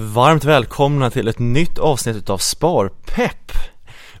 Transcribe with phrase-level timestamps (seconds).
[0.00, 3.52] Varmt välkomna till ett nytt avsnitt utav Sparpepp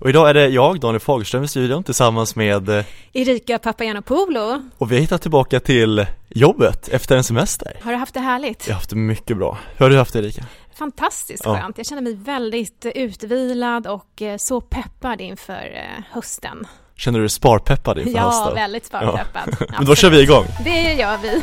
[0.00, 4.90] och idag är det jag, Daniel Fagerström i studion tillsammans med eh, Erika Papagiannopoulou Och
[4.92, 8.66] vi har hittat tillbaka till jobbet efter en semester Har du haft det härligt?
[8.66, 9.58] Jag har haft det mycket bra.
[9.76, 10.44] Hur har du haft det Erika?
[10.78, 11.58] Fantastiskt Ja.
[11.60, 11.78] skönt.
[11.78, 16.66] Jag känner mig väldigt utvilad och eh, så peppad inför eh, hösten.
[16.96, 18.54] Känner du dig sparpeppad inför Ja, hösten?
[18.54, 19.56] väldigt sparpeppad.
[19.76, 20.44] Men då kör vi igång!
[20.64, 21.40] Det gör vi.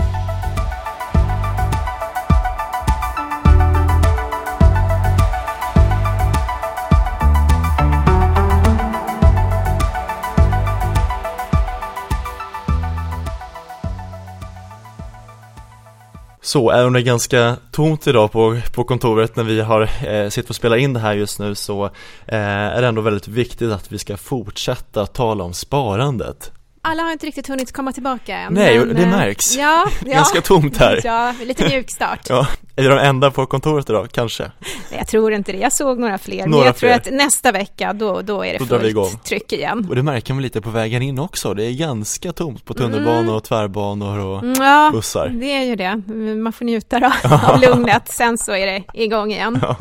[16.46, 20.30] Så även om det är ganska tomt idag på, på kontoret när vi har eh,
[20.30, 21.86] sitter och spelar in det här just nu så
[22.26, 22.40] eh,
[22.76, 26.52] är det ändå väldigt viktigt att vi ska fortsätta tala om sparandet.
[26.86, 28.54] Alla har inte riktigt hunnit komma tillbaka än.
[28.54, 29.56] Nej, men, det eh, märks.
[29.58, 30.12] Ja, ja.
[30.14, 31.02] Ganska tomt här.
[31.04, 32.20] Ja, lite mjuk start.
[32.30, 34.08] Ja, är de enda på kontoret idag?
[34.12, 34.44] Kanske?
[34.44, 35.58] Nej, Jag tror inte det.
[35.58, 36.42] Jag såg några fler.
[36.42, 36.98] men Några jag tror fler.
[36.98, 39.10] att nästa vecka, då, då är det Då vi igång.
[39.10, 39.86] fullt tryck igen.
[39.90, 43.36] Och det märker man lite på vägen in också, det är ganska tomt på tunnelbanor
[43.36, 45.28] och tvärbanor och Mm, Ja, bussar.
[45.30, 46.02] det är ju det.
[46.36, 47.12] Man får njuta då,
[47.48, 48.08] av lugnet.
[48.12, 49.62] Sen så är det igång igen.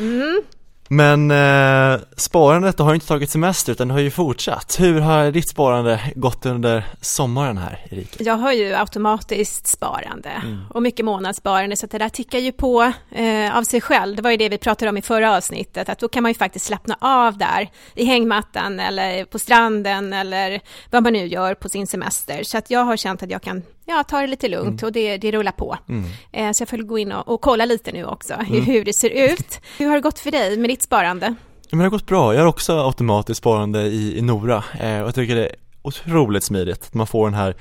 [0.00, 0.42] Mm.
[0.88, 4.76] Men eh, sparandet har ju inte tagit semester utan det har ju fortsatt.
[4.80, 8.24] Hur har ditt sparande gått under sommaren här Erika?
[8.24, 10.58] Jag har ju automatiskt sparande Mm.
[10.70, 14.16] och mycket månadssparande så det där tickar ju på eh, av sig själv.
[14.16, 16.38] Det var ju det vi pratade om i förra avsnittet, att då kan man ju
[16.38, 21.68] faktiskt slappna av där i hängmattan eller på stranden eller vad man nu gör på
[21.68, 22.42] sin semester.
[22.42, 25.16] Så att jag har känt att jag kan ja, ta det lite lugnt och det,
[25.16, 25.78] det rullar på.
[25.88, 26.04] Mm.
[26.32, 29.10] Eh, så jag får gå in och, och kolla lite nu också hur det ser
[29.10, 29.60] ut.
[29.78, 31.26] Hur har det gått för dig med ditt sparande?
[31.26, 35.00] Ja, men det har gått bra, jag har också automatiskt sparande i, i Nora eh,
[35.00, 37.56] och jag tycker det är otroligt smidigt att man får den här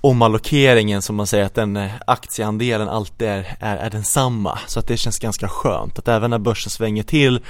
[0.00, 4.88] omallokeringen som man säger att den eh, aktieandelen alltid är, är, är densamma så att
[4.88, 7.40] det känns ganska skönt att även när börsen svänger till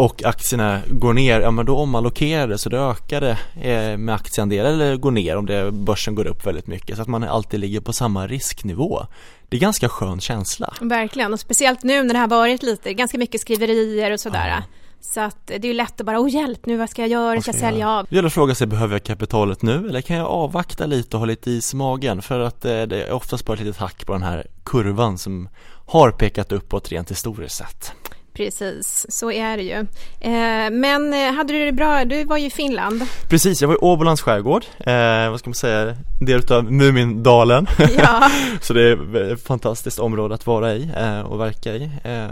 [0.00, 3.38] och aktierna går ner, ja men då omallokerar det så det ökar det
[3.70, 7.08] eh, med aktieandel eller går ner om det, börsen går upp väldigt mycket så att
[7.08, 9.06] man alltid ligger på samma risknivå.
[9.48, 10.74] Det är ganska skön känsla.
[10.80, 14.48] Verkligen, och speciellt nu när det har varit lite, ganska mycket skriverier och sådär.
[14.48, 14.62] Ja.
[15.00, 17.40] Så att det är ju lätt att bara, åh hjälp nu, vad ska jag göra,
[17.40, 17.98] ska ska jag sälja göra?
[17.98, 18.06] av?
[18.10, 21.18] Det gäller att fråga sig, behöver jag kapitalet nu eller kan jag avvakta lite och
[21.18, 22.22] ha lite is i magen?
[22.22, 25.48] För att eh, det är oftast bara ett litet hack på den här kurvan som
[25.86, 27.92] har pekat uppåt rent historiskt sett.
[28.34, 29.86] Precis, så är det ju.
[30.20, 32.04] Eh, men eh, hade du det bra?
[32.04, 33.02] Du var ju i Finland.
[33.28, 37.66] Precis, jag var i Åbolands skärgård, eh, vad ska man säga, en del utav Mumindalen.
[37.98, 38.30] Ja,
[38.60, 41.90] Så det är ett fantastiskt område att vara i eh, och verka i.
[42.04, 42.26] Eh,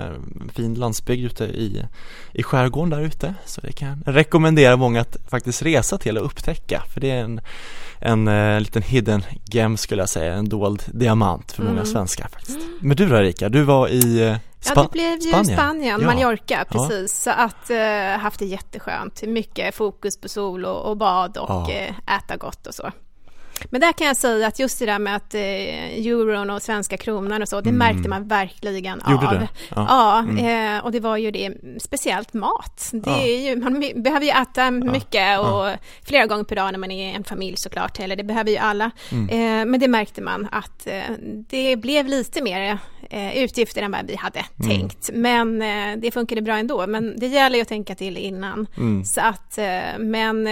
[0.54, 1.82] fin landsbygd ute i,
[2.32, 3.34] i skärgården där ute.
[3.44, 6.82] Så det kan jag rekommendera många att faktiskt resa till och upptäcka.
[6.94, 7.41] För det är en,
[8.00, 9.22] en eh, liten hidden
[9.53, 11.87] gem skulle jag säga, en dold diamant för många Mm.
[11.87, 12.58] svenskar faktiskt.
[12.81, 15.56] Men du då Erika, du var i eh, ja Spa- det blev ju Spanien.
[15.58, 16.06] Spanien, Ja.
[16.06, 17.22] Mallorca, precis.
[17.22, 19.22] Så att eh, haft det jätteskönt.
[19.22, 21.70] Mycket fokus på sol och, och bad och Ja.
[21.70, 22.91] eh, äta gott och så.
[23.70, 25.41] Men där kan jag säga att just det där med att eh,
[26.06, 29.12] euron och svenska kronan och så, det märkte man verkligen Mm.
[29.12, 29.34] Gjorde av.
[29.34, 29.48] det?
[29.70, 29.86] Ja.
[29.88, 30.76] Ja, Mm.
[30.76, 32.91] eh, och det var ju det, speciellt mat.
[32.92, 33.26] Det Ja.
[33.26, 35.66] ju, man behöver ju äta mycket och
[36.02, 38.91] flera gånger per dag när man är en familj såklart, eller det behöver ju alla.
[39.12, 39.28] Mm.
[39.28, 41.02] Eh, men det märkte man att eh,
[41.48, 42.78] det blev lite mer
[43.10, 44.69] eh, utgifter än vad vi hade Mm.
[44.78, 45.10] tänkt.
[45.12, 46.86] Men eh, det funkade bra ändå.
[46.86, 48.66] Men det gäller ju att tänka till innan.
[48.76, 49.04] Mm.
[49.04, 50.46] Så att, eh, men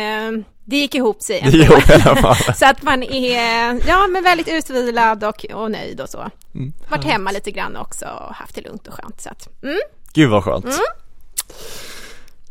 [0.68, 1.76] det gick ihop sig Det ändå.
[1.76, 2.54] gick i alla fall.
[2.56, 6.30] Så att man är ja, men väldigt utvilad och, och nöjd och så.
[6.54, 6.72] Mm.
[6.88, 9.20] Varit hemma lite grann också och haft det lugnt och skönt.
[9.20, 9.78] Så att, mm.
[10.12, 10.66] Gud vad skönt.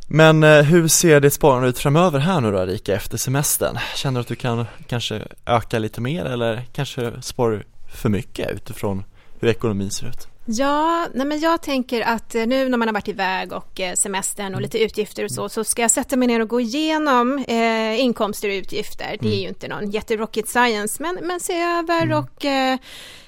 [0.07, 3.77] Men eh, hur ser ditt sparande ut framöver här nu då Erika efter semestern?
[3.95, 8.51] Känner du att du kan kanske öka lite mer eller kanske sparar du för mycket
[8.51, 9.03] utifrån
[9.39, 10.27] hur ekonomin ser ut?
[10.47, 13.93] Ja, nej men jag tänker att eh, nu när man har varit iväg och eh,
[13.93, 17.45] semestern och lite utgifter och så, så ska jag sätta mig ner och gå igenom
[17.47, 19.17] eh, inkomster och utgifter.
[19.19, 22.77] Det är ju inte någon jätterocket science, men, men se över och eh,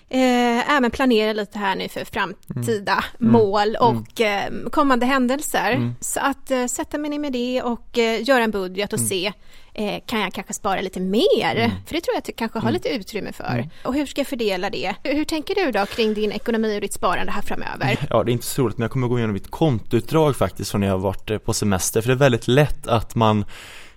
[0.10, 5.94] Eh, även planera lite här nu för framtida mål och eh, kommande händelser.
[6.00, 9.34] Så att eh, sätta mig ner med det och eh, göra en budget och se
[9.74, 11.72] eh, kan jag kanske spara lite mer?
[11.86, 13.70] För det tror jag att jag kanske har lite utrymme för.
[13.84, 14.96] Och hur ska jag fördela det?
[15.04, 17.98] Hur, hur tänker du då kring din ekonomi och ditt sparande här framöver?
[18.10, 20.82] Ja, det är inte så roligt men jag kommer gå igenom mitt kontoutdrag faktiskt från
[20.82, 23.46] när jag har varit på semester för det är väldigt lätt att man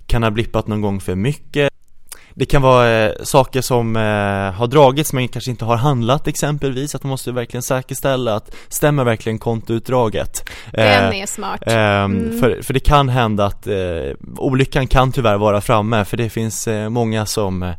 [0.06, 1.69] kan ha blippat någon gång för mycket
[2.34, 4.02] det kan vara eh, saker som eh,
[4.52, 9.04] har dragits men kanske inte har handlat exempelvis, att man måste verkligen säkerställa att stämmer
[9.04, 10.50] verkligen kontoutdraget.
[10.72, 11.62] Den Eh, är smart.
[11.66, 13.68] Ehm, för, för det kan hända att
[14.36, 17.74] olyckan kan tyvärr vara framme för det finns många som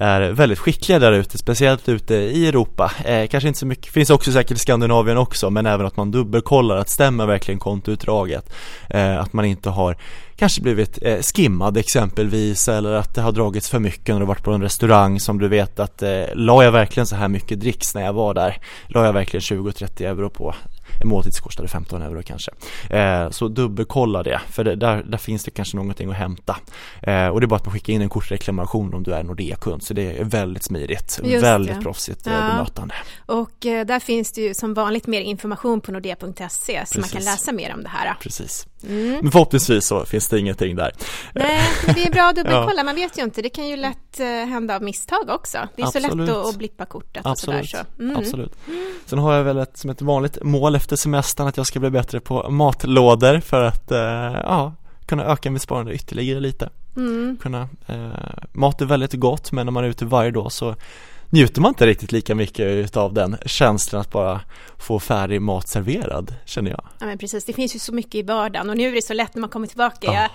[0.00, 2.92] är väldigt skickliga där ute, speciellt ute i Europa.
[3.04, 6.10] Eh, kanske inte så mycket, finns också säkert i Skandinavien också, men även att man
[6.10, 8.52] dubbelkollar att stämmer verkligen kontoutdraget.
[8.90, 9.96] Eh, att man inte har
[10.36, 14.44] kanske blivit eh, skimmad exempelvis eller att det har dragits för mycket när du varit
[14.44, 17.94] på en restaurang som du vet att eh, la jag verkligen så här mycket dricks
[17.94, 18.56] när jag var där?
[18.86, 20.54] La jag verkligen 20-30 euro på
[21.00, 22.50] en måltid kostade 15 euro kanske.
[22.90, 26.56] Eh, så dubbelkolla det, för det, där, där finns det kanske någonting att hämta.
[27.02, 29.82] Eh, och det är bara att man skickar in en kortreklamation om du är Nordea-kund,
[29.82, 31.82] så det är väldigt smidigt, Just väldigt det.
[31.82, 32.40] proffsigt eh, Ja.
[32.40, 32.94] bemötande.
[33.26, 36.46] Och eh, där finns det ju som vanligt mer information på nordea.se
[36.86, 37.24] så man kan Precis.
[37.24, 38.14] läsa mer om det här.
[38.20, 38.66] Precis.
[38.82, 39.18] Mm.
[39.22, 40.92] Men förhoppningsvis så finns det ingenting där.
[41.34, 44.20] Nej, men det är bra att dubbelkolla, man vet ju inte, det kan ju lätt
[44.20, 45.58] eh, hända av misstag också.
[45.76, 46.28] Det är så Absolut.
[46.28, 47.84] lätt att, att blippa kortet och Absolut, sådär.
[47.96, 48.02] Så.
[48.02, 48.16] Mm.
[48.16, 48.52] absolut.
[49.06, 51.90] Sen har jag väl ett, som ett vanligt mål efter semestern att jag ska bli
[51.90, 53.98] bättre på matlådor för att, eh,
[54.42, 54.72] ja,
[55.06, 56.70] kunna öka mitt sparande ytterligare lite.
[56.96, 57.36] Mm.
[57.42, 58.08] Kunna, eh,
[58.52, 60.74] mat är väldigt gott men när man är ute varje dag så
[61.30, 64.40] njuter man inte riktigt lika mycket utav den känslan att bara
[64.78, 66.80] få färdig mat serverad, känner jag.
[67.00, 69.12] Ja men precis, det finns ju så mycket i vardagen och nu är det så
[69.14, 70.06] lätt när man kommer tillbaka.
[70.06, 70.28] Ja.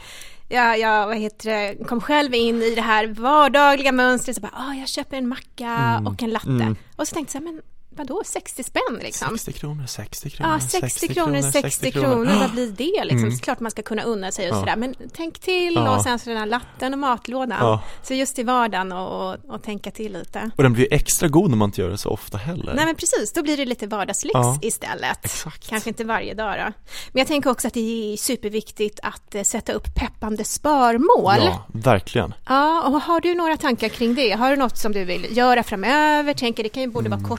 [0.50, 4.42] Jag, jag, jag vad heter det, kom själv in i det här vardagliga mönstret, så
[4.42, 6.08] bara, ah, jag köper en macka Mm.
[6.08, 6.48] och en latte.
[6.50, 6.76] Mm.
[6.96, 7.62] Och så tänkte jag, men
[7.96, 9.38] vadå, 60 spänn liksom?
[9.38, 13.28] 60 kronor, 60 kronor, Ja, 60 kronor, 60 kronor, vad blir det liksom?
[13.28, 13.40] Mm.
[13.40, 14.60] Klart man ska kunna unna sig och Ja.
[14.60, 15.96] sådär, men tänk till Ja.
[15.98, 17.58] och sen så den här latten och matlådan.
[17.60, 17.84] Ja.
[18.04, 20.50] Så just i vardagen och, och, och tänka till lite.
[20.58, 22.74] Och den blir extra god när man inte gör det så ofta heller.
[22.74, 24.60] Nej men precis, då blir det lite vardagslyx Ja.
[24.62, 25.26] istället.
[25.26, 25.70] Exakt.
[25.70, 26.64] Kanske inte varje dag då.
[27.12, 31.36] Men jag tänker också att det är superviktigt att eh, sätta upp peppande sparmål.
[31.46, 32.34] Ja, verkligen.
[32.48, 34.32] Ja, och har du några tankar kring det?
[34.32, 36.34] Har du något som du vill göra framöver?
[36.34, 37.20] Tänker det kan ju både Mm.
[37.20, 37.30] vara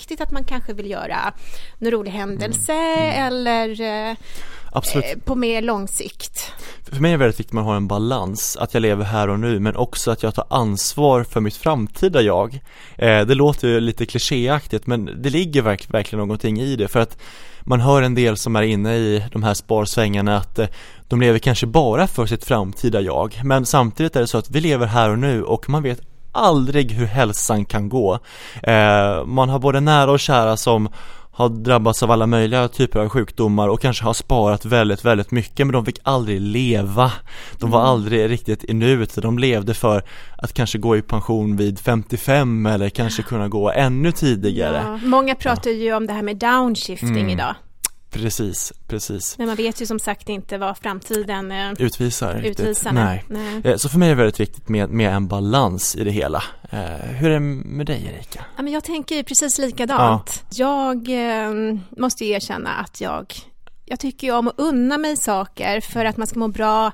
[0.00, 1.32] kortsiktigt, att man kanske vill göra
[1.78, 3.26] en rolig händelse Mm.
[3.26, 4.16] eller eh,
[4.94, 6.52] eh, på mer lång sikt.
[6.92, 9.28] För mig är det väldigt viktigt att man har en balans, att jag lever här
[9.28, 12.60] och nu men också att jag tar ansvar för mitt framtida jag.
[12.96, 17.00] Eh, det låter ju lite klichéaktigt men det ligger verk, verkligen någonting i det för
[17.00, 17.18] att
[17.62, 20.66] man hör en del som är inne i de här sparsvängarna att eh,
[21.08, 24.60] de lever kanske bara för sitt framtida jag men samtidigt är det så att vi
[24.60, 28.18] lever här och nu och man vet aldrig hur hälsan kan gå.
[28.62, 30.88] Eh, man har både nära och kära som
[31.32, 35.66] har drabbats av alla möjliga typer av sjukdomar och kanske har sparat väldigt, väldigt mycket
[35.66, 37.12] men de fick aldrig leva.
[37.58, 40.02] De var aldrig riktigt i nuet, de levde för
[40.38, 44.82] att kanske gå i pension vid 55 eller kanske kunna gå ännu tidigare.
[44.86, 47.28] Ja, många pratar ju om det här med downshifting Mm.
[47.28, 47.54] idag.
[48.10, 49.38] Precis, precis.
[49.38, 52.92] Men man vet ju som sagt inte vad framtiden eh, Utvisar utvisar.
[52.92, 53.24] Nej.
[53.28, 53.60] Nej.
[53.64, 56.42] Eh, Så för mig är det väldigt viktigt med, med en balans i det hela.
[56.70, 58.44] Eh, hur är det med dig Erika?
[58.56, 60.44] Ja, men jag tänker ju precis likadant.
[60.54, 61.50] Jag eh,
[61.98, 63.34] måste erkänna att jag,
[63.84, 66.92] jag tycker om att unna mig saker för att man ska må bra.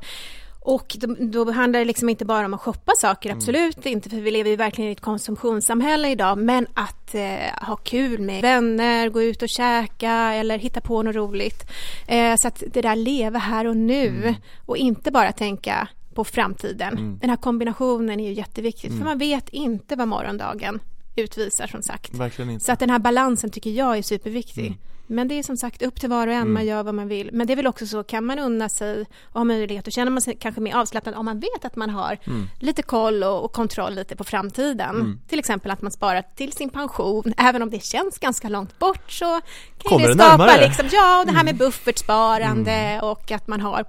[0.67, 4.17] Och då, då handlar det liksom inte bara om att shoppa saker, absolut inte, för
[4.17, 9.09] vi lever ju verkligen i ett konsumtionssamhälle idag, men att eh, ha kul med vänner,
[9.09, 11.71] gå ut och käka eller hitta på något roligt.
[12.07, 14.35] Eh, så att det där leva här och nu
[14.67, 17.19] och inte bara tänka på framtiden.
[17.21, 20.81] Den här kombinationen är ju jätteviktigt, för man vet inte vad morgondagen
[21.17, 22.15] utvisar som sagt.
[22.61, 24.79] Så att den här balansen tycker jag är superviktig.
[25.09, 27.31] Men det är som sagt upp till var och en, man gör vad man vill.
[27.33, 30.11] Men det är väl också så, kan man unna sig och ha möjlighet och känner
[30.11, 32.19] man sig kanske mer avslappnad om man vet att man har
[32.59, 35.21] lite koll och, och kontroll lite på framtiden.
[35.29, 39.12] Till exempel att man sparar till sin pension, även om det känns ganska långt bort
[39.12, 39.41] så kan
[39.79, 40.67] Kommer det det skapa närmare?
[40.67, 43.85] liksom, ja, det här med buffertsparande och att man har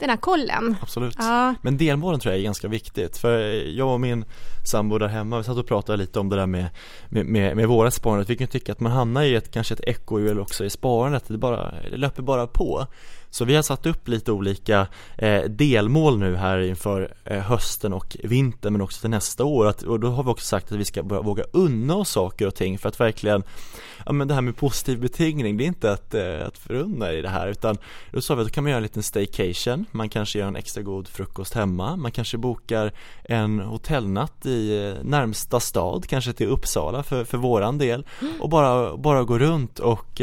[0.00, 0.76] den här kollen.
[0.82, 1.16] Absolut.
[1.18, 1.54] Ja.
[1.62, 3.38] Men delmålen tror jag är ganska viktigt för
[3.76, 4.24] jag och min
[4.64, 6.66] sambo där hemma, vi satt och pratade lite om det där med,
[7.08, 8.24] med, med, med våra sparande.
[8.28, 11.38] Vi kan tycka att man hamnar i ett, kanske ett ekorrhjul också i sparandet, det,
[11.38, 12.86] bara, det löper bara på.
[13.30, 14.86] Så vi har satt upp lite olika
[15.18, 19.66] eh, delmål nu här inför eh, hösten och vintern men också till nästa år.
[19.66, 22.46] Att, och då har vi också sagt att vi ska börja våga unna oss saker
[22.46, 23.42] och ting för att verkligen
[24.06, 27.22] Ja men det här med positiv betingning, det är inte att, eh, att förunna i
[27.22, 27.78] det här utan
[28.10, 30.56] då sa vi att då kan man göra en liten staycation, man kanske gör en
[30.56, 32.92] extra god frukost hemma, man kanske bokar
[33.24, 38.06] en hotellnatt i närmsta stad, kanske till Uppsala för, för våran del.
[38.40, 40.20] Och bara, bara gå runt och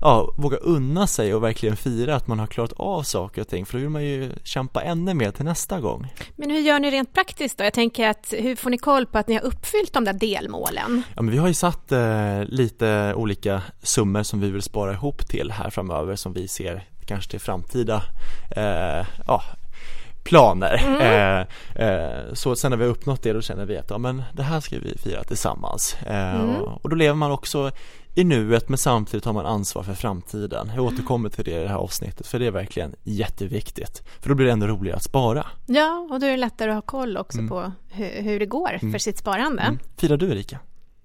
[0.00, 3.66] ja, våga unna sig och verkligen fira att man har klarat av saker och ting
[3.66, 6.12] för då vill man ju kämpa ännu mer till nästa gång.
[6.36, 7.64] Men hur gör ni rent praktiskt då?
[7.64, 11.02] Jag tänker att hur får ni koll på att ni har uppfyllt de där delmålen?
[11.16, 15.28] Ja men vi har ju satt eh, lite olika summor som vi vill spara ihop
[15.28, 18.02] till här framöver som vi ser kanske till framtida
[18.56, 19.42] eh, ja,
[20.24, 20.82] planer.
[21.02, 21.40] Eh,
[21.86, 24.42] eh, så sen när vi har uppnått det då känner vi att ja, men det
[24.42, 25.96] här ska vi fira tillsammans.
[26.02, 27.70] Eh, och, och då lever man också
[28.14, 30.72] i nuet men samtidigt har man ansvar för framtiden.
[30.74, 34.02] Jag återkommer till det i det här avsnittet för det är verkligen jätteviktigt.
[34.20, 35.46] För då blir det ännu roligare att spara.
[35.66, 37.48] Ja, och då är det lättare att ha koll också mm.
[37.48, 39.00] på hur, hur, det går för mm.
[39.00, 39.62] sitt sparande.
[39.62, 39.78] Mm.
[39.96, 40.58] Firar du Erika?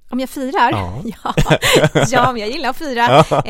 [0.09, 0.71] Om jag firar?
[0.71, 1.33] Ja, ja,
[2.11, 3.25] ja men jag gillar att fira.
[3.29, 3.43] Ja,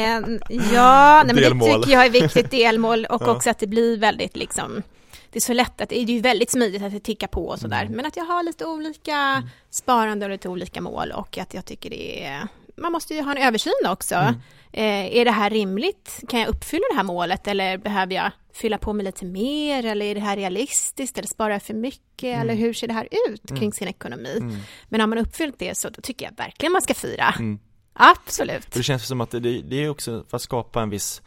[0.73, 3.31] ja nej, men det tycker jag är viktigt delmål och ja.
[3.31, 4.83] också att det blir väldigt liksom
[5.31, 7.59] det är så lätt att det är ju väldigt smidigt att det tickar på och
[7.59, 7.93] sådär, mm.
[7.93, 9.49] men att jag har lite olika mm.
[9.69, 12.47] sparande och lite olika mål och att jag tycker det är
[12.77, 14.15] man måste ju ha en översyn också.
[14.15, 14.35] Mm.
[14.71, 16.23] Eh, är det här rimligt?
[16.29, 20.05] Kan jag uppfylla det här målet eller behöver jag fylla på med lite mer eller
[20.05, 22.41] är det här realistiskt eller sparar jag för mycket mm.
[22.41, 23.71] eller hur ser det här ut kring mm.
[23.71, 24.37] sin ekonomi?
[24.37, 24.57] Mm.
[24.89, 27.35] Men har man uppfyllt det så tycker jag verkligen man ska fira.
[27.39, 27.59] Mm.
[27.93, 28.71] Absolut.
[28.71, 31.21] Det känns som att det, det är också för att skapa en viss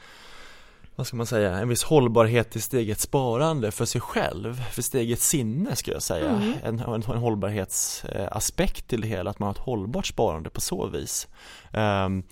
[1.01, 5.21] vad ska man säga, en viss hållbarhet i steget sparande för sig själv, för steget
[5.21, 6.31] sinne skulle jag säga.
[6.31, 6.53] Mm.
[6.65, 10.87] En, en, en hållbarhetsaspekt till det hela, att man har ett hållbart sparande på så
[10.87, 11.29] vis.
[11.73, 12.23] Um,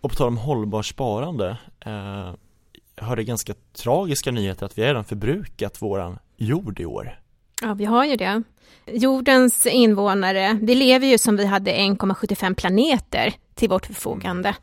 [0.00, 1.56] och på tal om hållbart sparande,
[1.86, 2.34] uh,
[2.96, 7.20] jag hörde ganska tragiska nyheter att vi redan förbrukat våran jord i år.
[7.62, 8.42] Ja, vi har ju det.
[8.86, 14.54] Jordens invånare, vi lever ju som vi hade 1,75 planeter till vårt förfogande.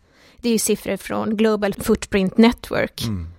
[0.42, 3.04] Det är ju siffror från Global Footprint Network.
[3.04, 3.33] Mm.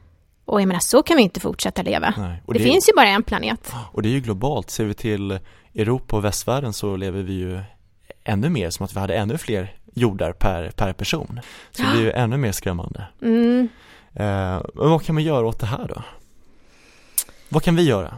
[0.45, 2.15] Och jag menar, så kan vi inte fortsätta leva.
[2.17, 3.73] Nej, det, det, finns ju bara en planet.
[3.93, 4.71] Och det är ju globalt.
[4.71, 5.39] Ser vi till
[5.75, 7.61] Europa och västvärlden så lever vi ju
[8.25, 11.41] ännu mer som att vi hade ännu fler jordar per, per person.
[11.71, 13.07] Så det är ju ännu mer skrämmande.
[13.23, 13.69] Mm.
[14.13, 16.03] Eh, men vad kan man göra åt det här då?
[17.49, 18.17] Vad kan vi göra?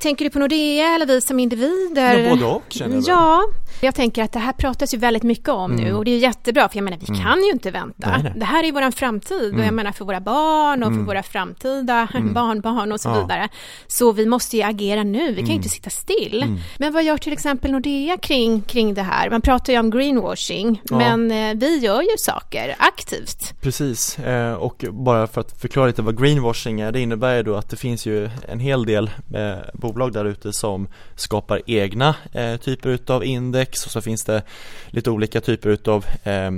[0.00, 2.18] Tänker du på Nordea eller vi som individer?
[2.18, 3.04] Ja, både och känner jag.
[3.06, 3.42] Ja,
[3.80, 5.84] jag tänker att det här pratas ju väldigt mycket om mm.
[5.84, 7.20] nu och det är jättebra för jag menar vi mm.
[7.20, 8.10] kan ju inte vänta.
[8.10, 8.32] Nej, nej.
[8.36, 9.54] Det här är ju våran framtid mm.
[9.54, 9.76] och jag mm.
[9.76, 11.06] menar för våra barn och för mm.
[11.06, 12.32] våra framtida mm.
[12.32, 13.20] barnbarn och så ja.
[13.20, 13.48] vidare.
[13.86, 16.58] Så vi måste ju agera nu, vi kan ju inte sitta still.
[16.78, 19.30] Men vad gör till exempel Nordea kring, kring det här?
[19.30, 20.98] Man pratar ju om greenwashing ja.
[20.98, 23.54] men eh, vi gör ju saker aktivt.
[23.60, 27.54] Precis eh, och bara för att förklara lite vad greenwashing är, det innebär ju då
[27.54, 29.58] att det finns ju en hel del eh,
[29.92, 34.42] bolag där ute som skapar egna eh, typer utav index och så finns det
[34.86, 36.50] lite olika typer utav eh,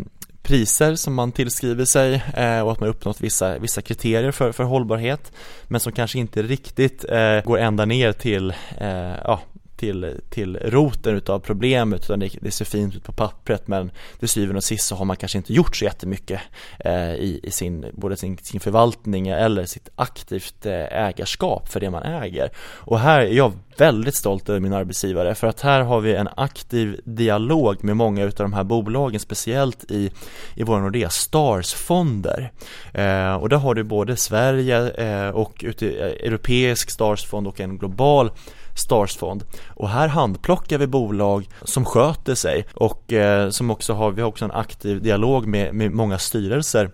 [0.43, 4.65] priser som man tillskriver sig eh, och att man uppnått vissa, vissa kriterier för, för
[4.65, 5.33] hållbarhet
[5.65, 9.41] men som kanske inte riktigt eh, går ända ner till eh, ja,
[9.81, 14.29] till, till roten utav problemet utan det, det ser fint ut på pappret men till
[14.29, 16.41] syvende och sist så har man kanske inte gjort så jättemycket
[16.79, 21.91] eh, i, i sin, både sin, sin förvaltning eller sitt aktivt eh, ägarskap för det
[21.91, 22.51] man äger.
[22.59, 26.29] Och här är jag väldigt stolt över min arbetsgivare för att här har vi en
[26.37, 30.11] aktiv dialog med många utav de här bolagen speciellt i,
[30.55, 32.53] i våra Nordea Stars-fonder.
[32.95, 37.79] Eh, och där har du både Sverige eh, och ute, eh, europeisk Stars-fond och en
[37.79, 38.31] global
[38.75, 44.23] Starsfond och här handplockar vi bolag som sköter sig och eh, som också har, vi
[44.23, 46.91] har också en aktiv dialog med, med många styrelser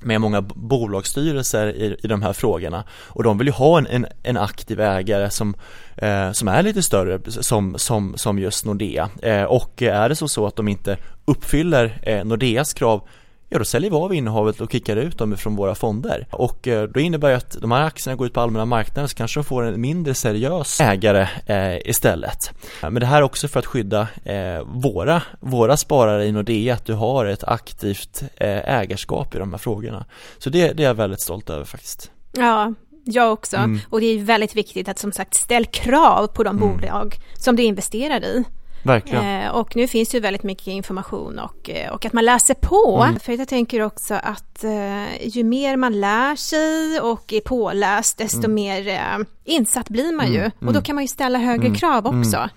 [0.00, 2.84] med många bolagsstyrelser i, i de här frågorna.
[2.90, 5.54] Och de vill ju ha en, en, en aktiv ägare som,
[5.96, 9.10] eh, som är lite större som, som, som just Nordea.
[9.22, 13.08] Eh, och är det så, så att de inte uppfyller eh, Nordeas krav
[13.48, 16.26] ja då säljer vi av innehavet och kickar ut dem från våra fonder.
[16.30, 19.16] Och eh, då innebär det att de här aktierna går ut på allmänna marknaden så
[19.16, 22.52] kanske de får en mindre seriös ägare eh, istället.
[22.82, 26.86] Men det här är också för att skydda eh, våra, våra sparare i Nordea, att
[26.86, 30.04] du har ett aktivt eh, ägarskap i de här frågorna.
[30.38, 32.10] Så det, det är jag väldigt stolt över faktiskt.
[32.32, 32.74] Ja,
[33.04, 33.56] jag också.
[33.56, 33.80] Mm.
[33.90, 36.68] Och det är väldigt viktigt att som sagt ställ krav på de mm.
[36.68, 38.44] bolag som du investerar i.
[38.82, 39.42] Verkligen.
[39.42, 43.02] Eh, och nu finns ju väldigt mycket information och, eh, och att man läser på.
[43.08, 43.20] Mm.
[43.20, 48.38] För jag tänker också att eh, ju mer man lär sig och är påläst desto
[48.38, 48.54] mm.
[48.54, 48.98] mer
[49.44, 50.40] insatt blir man ju.
[50.40, 50.52] Mm.
[50.58, 50.82] Och då mm.
[50.82, 51.78] kan man ju ställa högre mm.
[51.78, 52.48] krav också.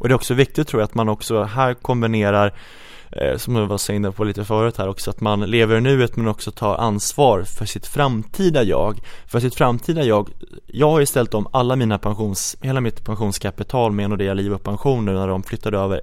[0.00, 2.54] Och det är också viktigt tror jag att man också här kombinerar
[3.12, 6.16] Eh, som jag var inne på lite förut här också, att man lever i nuet
[6.16, 8.98] men också tar ansvar för sitt framtida jag.
[9.26, 10.30] För sitt framtida jag,
[10.66, 14.62] jag har ju ställt om alla mina pensions, hela mitt pensionskapital med Nordea Liv och
[14.62, 16.00] Pension nu när de flyttade över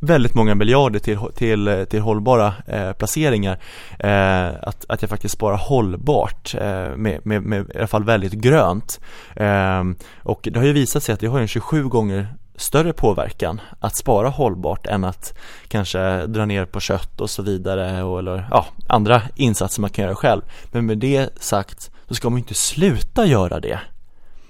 [0.00, 3.58] väldigt många miljarder till, till, till hållbara eh, placeringar
[3.98, 8.32] eh, att, att jag faktiskt sparar hållbart eh, med, med, med, i alla fall väldigt
[8.32, 9.00] grönt
[9.36, 9.84] eh,
[10.22, 13.96] och det har ju visat sig att jag har en 27 gånger större påverkan att
[13.96, 15.34] spara hållbart än att
[15.68, 20.04] kanske dra ner på kött och så vidare och, eller ja, andra insatser man kan
[20.04, 20.42] göra själv.
[20.64, 23.80] Men med det sagt så ska man inte sluta göra det.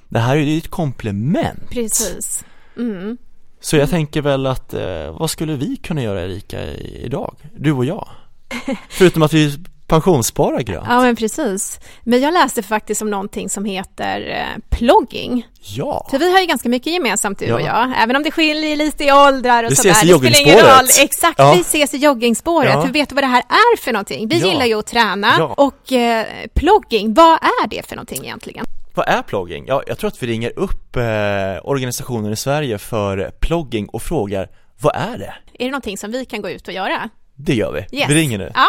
[0.09, 1.71] Det här är ju ett komplement.
[1.71, 2.45] Precis.
[2.77, 3.17] Mm.
[3.61, 7.37] Så jag tänker väl att, eh, vad skulle vi kunna göra Erika idag?
[7.57, 8.09] Du och jag?
[8.89, 10.87] Förutom att vi pensionsspara grönt.
[10.89, 11.81] Ja, men precis.
[12.03, 15.47] Men jag läste faktiskt om någonting som heter eh, plogging.
[15.61, 16.07] Ja.
[16.11, 17.55] För vi har ju ganska mycket gemensamt du ja.
[17.55, 19.91] och jag, även om det skiljer lite i åldrar och vi sådär.
[19.91, 20.99] Vi ses i joggingspåret.
[21.03, 21.53] Exakt, ja.
[21.55, 22.73] vi ses i joggingspåret.
[22.75, 22.83] Ja.
[22.83, 24.29] För vet du vad det här är för någonting?
[24.29, 24.47] Vi ja.
[24.47, 28.65] gillar ju att träna och eh, plogging, vad är det för någonting egentligen?
[28.95, 29.65] Vad är plogging?
[29.67, 31.03] Ja, jag tror att vi ringer upp eh,
[31.63, 34.49] organisationer i Sverige för plogging och frågar
[34.81, 35.35] vad är det?
[35.59, 37.11] Är det någonting som vi kan gå ut och göra?
[37.35, 37.99] Det gör vi.
[37.99, 38.11] Yes.
[38.11, 38.53] Vi ringer nu.
[38.55, 38.67] Ja.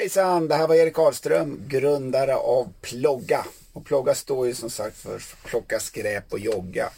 [0.00, 3.44] Hejsan, det här var Erik Karlström, grundare av Plogga.
[3.72, 6.90] Och Plogga står ju som sagt för plocka skräp och jogga.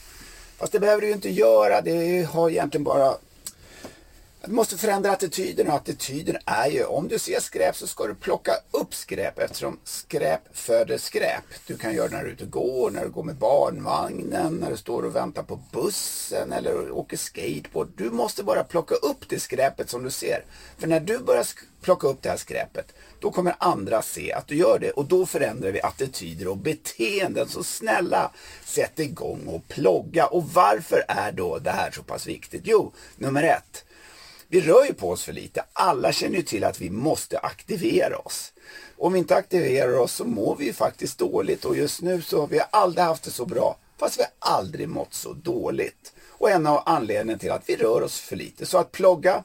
[0.59, 3.15] Fast det behöver du ju inte göra, det har egentligen bara
[4.45, 8.15] du måste förändra attityden och attityden är ju om du ser skräp så ska du
[8.15, 11.45] plocka upp skräp eftersom skräp föder skräp.
[11.67, 14.55] Du kan göra det när du är ute och går, när du går med barnvagnen,
[14.55, 17.89] när du står och väntar på bussen eller åker skateboard.
[17.97, 20.45] Du måste bara plocka upp det skräpet som du ser.
[20.79, 21.47] För när du börjar
[21.83, 25.27] plocka upp det här skräpet då kommer andra se att du gör det och då
[25.27, 27.49] förändrar vi attityder och beteenden.
[27.49, 28.31] Så snälla,
[28.65, 30.27] sätt igång och plogga.
[30.27, 32.63] Och varför är då det här så pass viktigt?
[32.65, 33.85] Jo, nummer ett
[34.51, 35.65] vi rör ju på oss för lite.
[35.73, 38.53] Alla känner ju till att vi måste aktivera oss.
[38.99, 42.41] Om vi inte aktiverar oss så mår vi ju faktiskt dåligt och just nu så
[42.41, 46.13] har vi aldrig haft det så bra fast vi har aldrig mått så dåligt.
[46.29, 48.67] Och en av anledningarna till att vi rör oss för lite.
[48.67, 49.45] Så att plogga,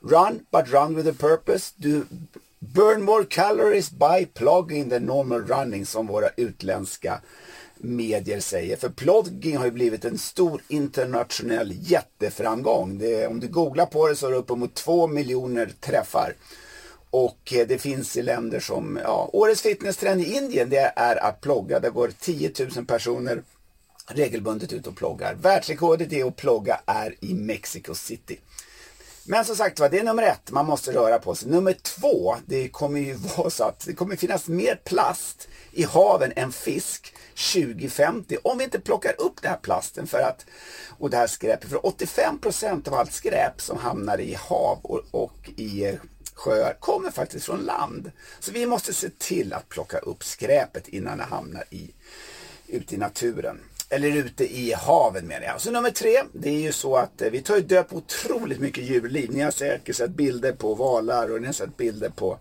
[0.00, 1.74] run but run with a purpose.
[1.76, 2.06] Du
[2.58, 7.20] burn more calories by plugging than normal running som våra utländska
[7.82, 8.76] medier säger.
[8.76, 12.98] För plogging har ju blivit en stor internationell jätteframgång.
[12.98, 16.34] Det, om du googlar på det så är det uppemot två miljoner träffar.
[17.10, 21.40] Och eh, det finns i länder som, ja, årets fitnesstrend i Indien det är att
[21.40, 21.80] plogga.
[21.80, 23.42] Det går 10 000 personer
[24.06, 25.34] regelbundet ut och ploggar.
[25.34, 28.38] Världsrekordet i att plogga är i Mexico City.
[29.24, 31.50] Men som sagt var, det är nummer ett, man måste röra på sig.
[31.50, 36.32] Nummer två, det kommer ju vara så att det kommer finnas mer plast i haven
[36.36, 37.14] än fisk
[37.52, 40.46] 2050 om vi inte plockar upp den här plasten för att,
[40.98, 41.70] och det här skräpet.
[41.70, 45.94] För 85% av allt skräp som hamnar i hav och, och i eh,
[46.34, 48.12] sjöar kommer faktiskt från land.
[48.40, 51.90] Så vi måste se till att plocka upp skräpet innan det hamnar i,
[52.66, 53.60] ute i naturen.
[53.92, 55.60] Eller ute i haven menar jag.
[55.60, 58.60] Så nummer tre, det är ju så att eh, vi tar ju död på otroligt
[58.60, 59.30] mycket djurliv.
[59.30, 62.38] Ni har säkert sett bilder på valar och ni har sett bilder på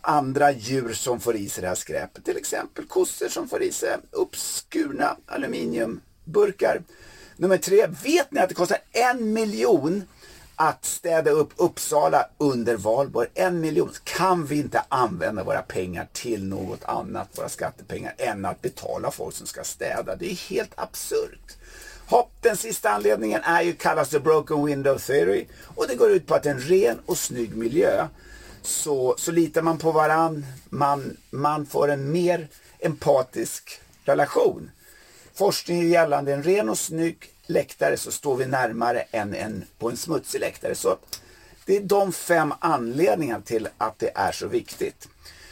[0.00, 2.24] andra djur som får i sig det här skräpet.
[2.24, 6.82] Till exempel kossor som får i sig uppskurna aluminiumburkar.
[7.36, 10.04] Nummer tre, vet ni att det kostar en miljon
[10.60, 13.28] att städa upp Uppsala under valborg?
[13.34, 13.90] En miljon.
[14.04, 19.34] Kan vi inte använda våra pengar till något annat, våra skattepengar, än att betala folk
[19.34, 20.16] som ska städa?
[20.16, 21.56] Det är helt absurt.
[22.06, 26.26] Hopp, den sista anledningen är ju kallas the broken window theory och det går ut
[26.26, 28.06] på att en ren och snygg miljö
[28.62, 30.46] så, så litar man på varann.
[30.68, 34.70] Man, man får en mer empatisk relation.
[35.34, 39.96] Forskning gällande en ren och snygg läktare så står vi närmare än en på en
[39.96, 40.74] smutsig läktare.
[40.74, 40.96] Så
[41.66, 45.08] det är de fem anledningarna till att det är så viktigt.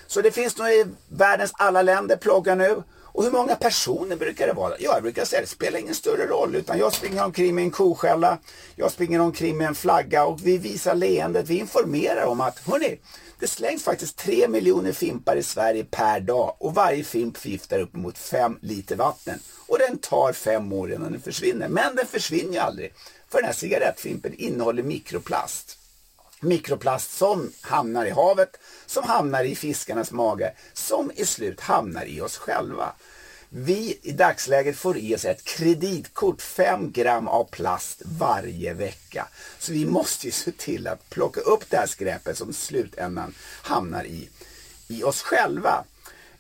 [0.07, 2.83] Så det finns nog i världens alla länder ploggar nu
[3.19, 4.75] och hur många personer brukar det vara?
[4.79, 7.71] Ja, jag brukar säga det spelar ingen större roll utan jag springer omkring med en
[7.71, 8.39] koskälla,
[8.77, 13.01] jag springer omkring med en flagga och vi visar leendet, vi informerar om att hörni,
[13.41, 18.19] det slängs faktiskt 3 miljoner fimpar i Sverige per dag och varje fimp förgiftar uppemot
[18.19, 19.39] 5 liter vatten.
[19.69, 21.69] Och den tar fem år innan den försvinner.
[21.69, 22.93] Men den försvinner ju aldrig.
[23.29, 25.79] För den här cigarettfimpen innehåller mikroplast
[26.41, 32.21] mikroplast som hamnar i havet, som hamnar i fiskarnas mage, som i slut hamnar i
[32.21, 32.93] oss själva.
[33.49, 39.29] Vi i dagsläget får i oss ett kreditkort, 5 gram av plast varje vecka.
[39.59, 43.35] Så vi måste ju se till att plocka upp det här skräpet som i slutändan
[43.63, 44.29] hamnar i,
[44.89, 45.85] i oss själva.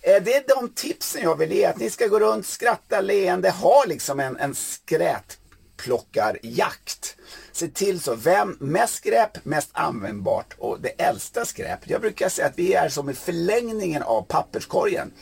[0.08, 3.50] Eh, det är de tipsen jag vill ge, att ni ska gå runt, skratta, leende,
[3.50, 7.16] ha liksom en, en skräpplockarjakt.
[7.52, 11.80] Se till så, vem, mest skräp, mest användbart och det äldsta skräp.
[11.84, 15.12] Jag brukar säga att vi är som i förlängningen av papperskorgen.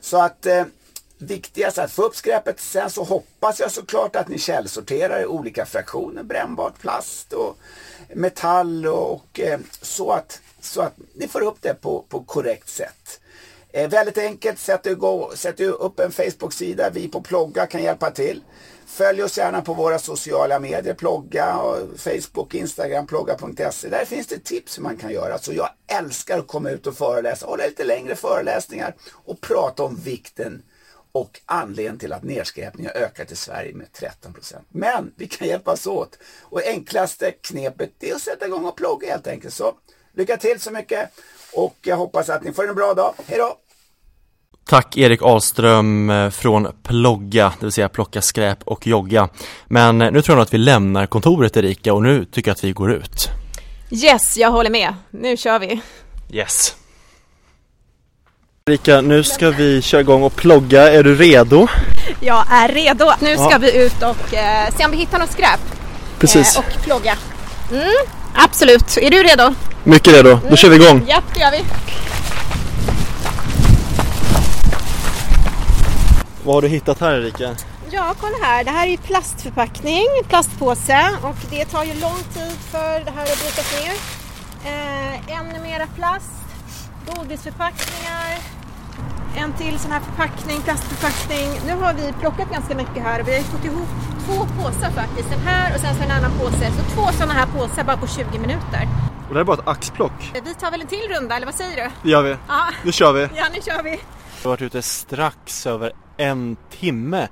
[0.00, 0.64] Så att eh,
[1.18, 2.60] viktigast är att få upp skräpet.
[2.60, 7.58] Sen så hoppas jag såklart att ni källsorterar i olika fraktioner, brännbart, plast och
[8.14, 12.68] metall och, och eh, så, att, så att ni får upp det på, på korrekt
[12.68, 13.19] sätt.
[13.72, 18.44] Eh, väldigt enkelt, sätt, igång, sätt upp en Facebook-sida, vi på Plogga kan hjälpa till.
[18.86, 21.60] Följ oss gärna på våra sociala medier, Plogga,
[21.96, 23.88] Facebook, Instagram, plogga.se.
[23.88, 25.38] Där finns det tips hur man kan göra.
[25.38, 29.96] Så jag älskar att komma ut och föreläsa, hålla lite längre föreläsningar och prata om
[29.96, 30.62] vikten
[31.12, 35.86] och anledningen till att nedskräpningen har ökat i Sverige med 13% Men vi kan hjälpas
[35.86, 36.18] åt.
[36.42, 39.54] Och enklaste knepet är att sätta igång och plogga helt enkelt.
[39.54, 39.74] Så
[40.12, 41.10] Lycka till så mycket
[41.54, 43.14] och jag hoppas att ni får en bra dag.
[43.26, 43.56] Hej då!
[44.68, 49.28] Tack Erik Ahlström eh, från Plogga, det vill säga plocka skräp och jogga.
[49.66, 52.54] Men eh, nu tror jag nog att vi lämnar kontoret Erika och nu tycker jag
[52.54, 53.28] att vi går ut.
[53.90, 54.94] Yes, jag håller med.
[55.10, 55.80] Nu kör vi.
[56.32, 56.74] Yes.
[58.66, 60.92] Erika, nu ska vi köra igång och plogga.
[60.92, 61.66] Är du redo?
[62.20, 63.10] Jag är redo.
[63.20, 63.58] Nu ska Ja.
[63.58, 65.60] vi ut och eh, se om vi hittar något skräp.
[66.18, 66.56] Precis.
[66.56, 67.16] Eh, och plogga.
[67.72, 67.84] Mm,
[68.34, 68.96] absolut.
[68.96, 69.54] Är du redo?
[69.84, 70.38] Mycket redo.
[70.50, 71.04] Då kör vi igång.
[71.08, 71.64] Ja, det gör vi.
[76.44, 77.56] Vad har du hittat här Erika?
[77.90, 78.64] Ja, kolla här.
[78.64, 83.22] Det här är ju plastförpackning, plastpåse och det tar ju lång tid för det här
[83.22, 83.92] att brytas ner.
[84.64, 86.30] Eh, ännu mera plast,
[87.06, 88.38] godisförpackningar,
[89.36, 91.48] en till sån här förpackning, plastförpackning.
[91.66, 93.88] Nu har vi plockat ganska mycket här och vi har fått ihop
[94.26, 95.30] två påsar faktiskt.
[95.30, 96.70] Den här och sen så en annan påse.
[96.78, 98.88] Så två sådana här påsar bara på 20 minuter.
[99.28, 100.30] Och det här är bara ett axplock.
[100.44, 101.90] Vi tar väl en till runda, eller vad säger du?
[102.02, 102.36] Det gör vi.
[102.48, 103.20] Ja, Nu kör vi.
[103.20, 103.90] ja nu kör vi.
[103.90, 103.98] Vi
[104.44, 107.28] har varit ute strax över en timme.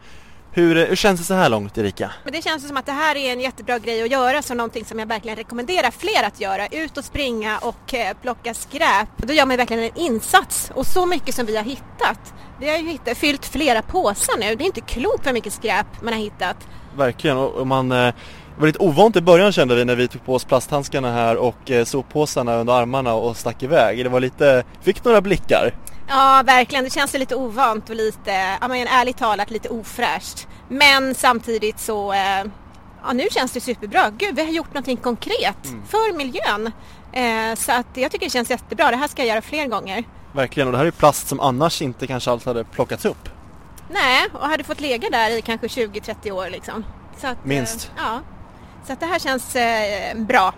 [0.52, 2.10] Hur, hur känns det så här långt Erika?
[2.24, 4.84] Men det känns som att det här är en jättebra grej att göra, så någonting
[4.84, 6.66] som jag verkligen rekommenderar fler att göra.
[6.66, 9.08] Ut och springa och eh, plocka skräp.
[9.16, 12.34] Då gör man verkligen en insats och så mycket som vi har hittat.
[12.60, 14.54] Vi har ju hittat, fyllt flera påsar nu.
[14.54, 16.56] Det är inte klokt vad mycket skräp man har hittat.
[16.96, 18.14] Verkligen och, och man eh,
[18.58, 21.36] det var lite ovant i början kände vi när vi tog på oss plasthandskarna här
[21.36, 24.04] och eh, soppåsarna under armarna och stack iväg.
[24.04, 25.74] Det var lite, fick några blickar.
[26.08, 26.84] Ja, verkligen.
[26.84, 30.48] Det känns lite ovant och lite, ja men ärligt talat lite ofräscht.
[30.68, 32.44] Men samtidigt så, eh,
[33.04, 34.10] ja nu känns det superbra.
[34.10, 35.56] Gud, vi har gjort någonting konkret
[35.88, 36.72] för miljön.
[37.12, 38.90] Eh, så att jag tycker det känns jättebra.
[38.90, 40.04] Det här ska jag göra fler gånger.
[40.32, 43.28] Verkligen och det här är plast som annars inte kanske alls hade plockats upp.
[43.90, 46.84] Nej, och hade fått lägga där i kanske 20-30 år liksom.
[47.20, 47.90] Så att, Minst.
[47.96, 48.20] Eh, ja.
[48.86, 50.54] Så att det här känns eh, bra.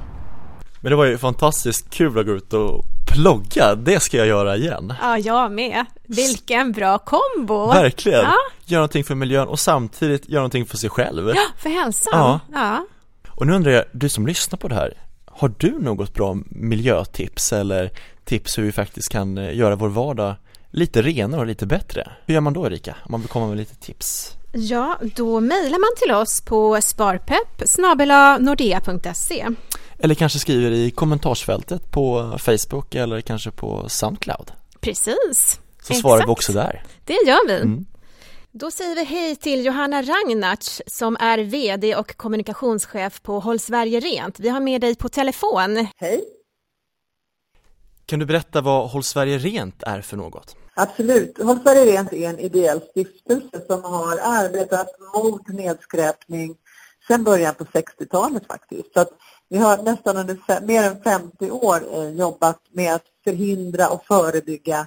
[0.80, 4.56] Men det var ju fantastiskt kul att gå ut och plogga, det ska jag göra
[4.56, 4.94] igen.
[5.00, 5.86] Ja, jag med.
[6.06, 7.66] Vilken bra kombo!
[7.66, 8.20] Verkligen!
[8.20, 8.34] Ja.
[8.64, 11.28] Göra någonting för miljön och samtidigt göra någonting för sig själv.
[11.28, 12.12] Ja, för hälsan.
[12.12, 12.40] Ja.
[12.52, 12.86] ja.
[13.28, 14.94] Och nu undrar jag, du som lyssnar på det här,
[15.26, 17.90] har du något bra miljötips eller
[18.24, 20.34] tips hur vi faktiskt kan eh, göra vår vardag
[20.70, 22.12] lite renare och lite bättre?
[22.26, 22.96] Hur gör man då Erika?
[23.04, 24.36] Om man vill komma med lite tips?
[24.52, 27.62] Ja, då mejlar man till oss på sparpepp
[28.40, 29.46] nordea.se.
[30.02, 36.32] Eller kanske skriver i kommentarsfältet på Facebook eller kanske på Soundcloud Precis, Så svarar vi
[36.32, 37.54] också där det gör vi.
[37.54, 37.86] Mm.
[38.52, 44.00] Då säger vi hej till Johanna Ragnarts som är VD och kommunikationschef på Håll Sverige
[44.00, 44.40] Rent.
[44.40, 45.86] Vi har med dig på telefon.
[45.96, 46.24] Hej!
[48.06, 50.56] Kan du berätta vad Håll Sverige Rent är för något?
[50.74, 51.42] Absolut.
[51.42, 56.56] Håll Sverige Rent är en ideell stiftelse som har arbetat mot nedskräpning
[57.08, 58.92] sedan början på 60-talet faktiskt.
[58.92, 59.10] Så att
[59.50, 64.06] vi har nästan under fem, mer än 50 år eh, jobbat med att förhindra och
[64.06, 64.86] förebygga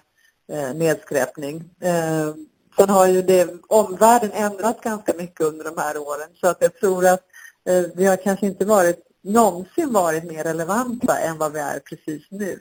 [0.51, 1.63] eh, nedskräpning.
[1.81, 2.33] Eh,
[2.77, 6.75] sen har ju det, omvärlden ändrats ganska mycket under de här åren så att jag
[6.75, 7.23] tror att
[7.69, 12.23] eh, vi har kanske inte varit, någonsin varit mer relevanta än vad vi är precis
[12.29, 12.59] nu.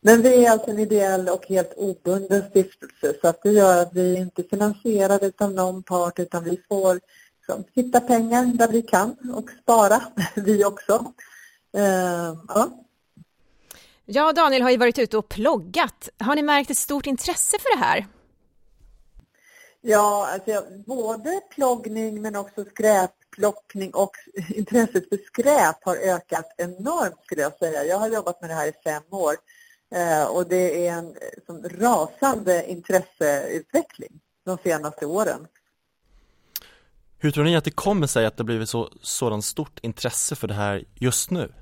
[0.00, 3.94] Men vi är alltså en ideell och helt obunden stiftelse så att det gör att
[3.94, 7.00] vi inte är finansierade av någon part utan vi får
[7.38, 10.02] liksom, hitta pengar där vi kan och spara,
[10.34, 11.12] vi också.
[11.78, 12.84] Eh, ja.
[14.04, 16.08] Ja, Daniel har ju varit ute och ploggat.
[16.18, 18.06] Har ni märkt ett stort intresse för det här?
[19.80, 24.10] Ja, alltså både ploggning men också skräpplockning och
[24.48, 27.84] intresset för skräp har ökat enormt skulle jag säga.
[27.84, 29.34] Jag har jobbat med det här i fem år
[29.94, 31.12] eh, och det är en eh,
[31.46, 35.46] som rasande intresseutveckling de senaste åren.
[37.18, 40.48] Hur tror ni att det kommer sig att det blivit så sådant stort intresse för
[40.48, 41.52] det här just nu?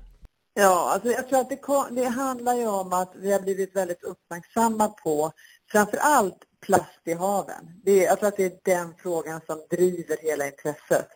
[0.59, 4.03] Ja, alltså jag tror att det, det handlar ju om att vi har blivit väldigt
[4.03, 5.31] uppmärksamma på
[5.71, 7.81] framför allt plast i haven.
[7.83, 11.07] Det är, jag tror att det är den frågan som driver hela intresset.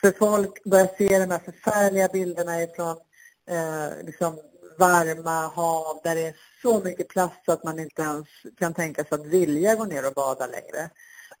[0.00, 2.96] För folk börjar se de här förfärliga bilderna ifrån
[3.50, 4.38] eh, liksom
[4.78, 8.26] varma hav där det är så mycket plast så att man inte ens
[8.58, 10.90] kan tänka sig att vilja gå ner och bada längre.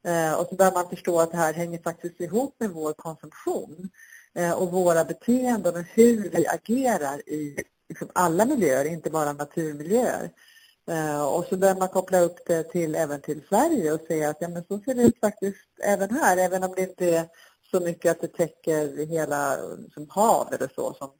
[0.04, 3.90] Eh, och så börjar man förstå att det här hänger faktiskt ihop med vår konsumtion
[4.38, 10.30] Eh, och våra beteenden och hur vi agerar i liksom alla miljöer, inte bara naturmiljöer.
[10.90, 14.36] Eh, och så börjar man koppla upp det till, även till Sverige och säga att
[14.40, 17.26] ja, men så ser det ut faktiskt även här, även om det inte är
[17.70, 19.56] så mycket att det täcker hela
[19.94, 21.10] som hav eller så som,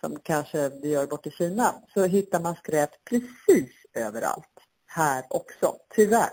[0.00, 4.44] som kanske det gör bort i Kina, så hittar man skräp precis överallt
[4.86, 6.30] här också, tyvärr.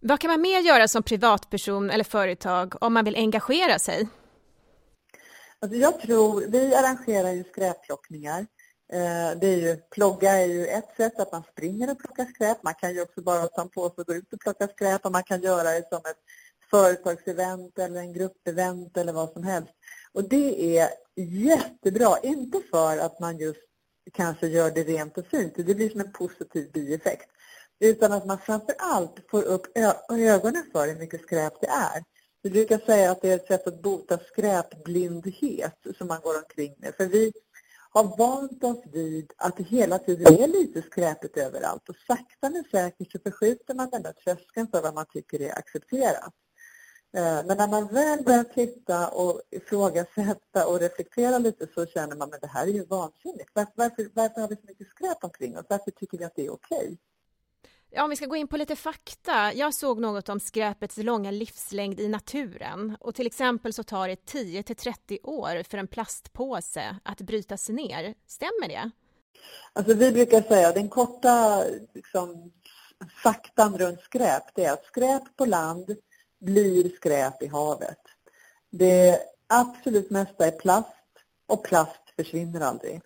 [0.00, 4.08] Vad kan man mer göra som privatperson eller företag om man vill engagera sig?
[5.62, 8.46] Alltså jag tror, vi arrangerar ju skräpplockningar
[8.92, 12.62] eh, det är ju, plogga är ju ett sätt att man springer och plockar skräp.
[12.62, 15.12] Man kan ju också bara ta en påse och gå ut och plocka skräp och
[15.12, 16.18] man kan göra det som ett
[16.70, 19.72] företagsevent eller en gruppevent eller vad som helst.
[20.12, 23.60] Och det är jättebra, inte för att man just
[24.12, 27.30] kanske gör det rent och fint, det blir som en positiv bieffekt,
[27.80, 29.66] utan att man framför allt får upp
[30.10, 32.04] ögonen för hur mycket skräp det är.
[32.42, 36.74] Vi brukar säga att det är ett sätt att bota skräpblindhet som man går omkring
[36.78, 36.94] med.
[36.94, 37.32] För vi
[37.90, 42.64] har vant oss vid att det hela tiden är lite skräpigt överallt och sakta men
[42.70, 46.34] säkert så förskjuter man den där tröskeln för vad man tycker är accepterat.
[47.16, 52.34] Eh, men när man väl börjar titta och ifrågasätta och reflektera lite så känner man
[52.34, 53.50] att det här är ju vansinnigt.
[53.54, 55.66] Varför, varför, varför har vi så mycket skräp omkring oss?
[55.68, 56.98] Varför tycker vi att det är okej?
[57.92, 59.52] Ja, om vi ska gå in på lite fakta.
[59.52, 62.96] Jag såg något om skräpets långa livslängd i naturen.
[63.00, 67.68] Och till exempel så tar det 10 till 30 år för en plastpåse att brytas
[67.68, 68.14] ner.
[68.26, 68.90] Stämmer det?
[69.72, 72.52] Alltså vi brukar säga den korta liksom,
[73.22, 75.96] faktan runt skräp det är att skräp på land
[76.40, 78.00] blir skräp i havet.
[78.70, 80.96] Det absolut mesta är plast
[81.46, 83.00] och plast försvinner aldrig.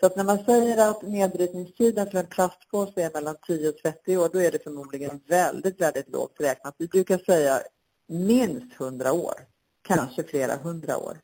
[0.00, 4.16] Så att när man säger att nedbrytningstiden för en plastpåse är mellan 10 och 30
[4.16, 6.74] år, då är det förmodligen väldigt, väldigt lågt räknat.
[6.78, 7.62] Vi brukar säga
[8.08, 9.34] minst 100 år,
[9.82, 11.20] kanske flera hundra år.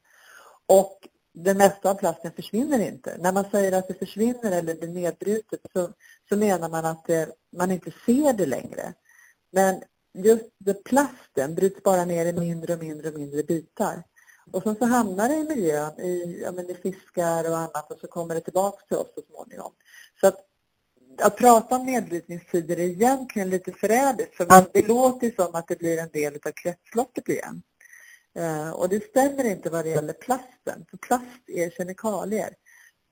[0.67, 3.17] Och det mesta av plasten försvinner inte.
[3.19, 5.89] När man säger att det försvinner eller blir nedbrutet så,
[6.29, 8.95] så menar man att det, man inte ser det längre.
[9.53, 9.83] Men
[10.15, 14.03] just det, plasten bryts bara ner i mindre och mindre och mindre bitar.
[14.53, 17.99] Och sen så hamnar det i miljön, i, ja, men i fiskar och annat och
[18.01, 19.73] så kommer det tillbaka till oss så småningom.
[20.21, 20.47] Så att,
[21.23, 25.79] att prata om nedbrytningstider är egentligen lite förrädiskt för man, det låter som att det
[25.79, 27.63] blir en del av kretsloppet igen.
[28.35, 32.55] Eh, och det stämmer inte vad det gäller plasten, för plast är kemikalier.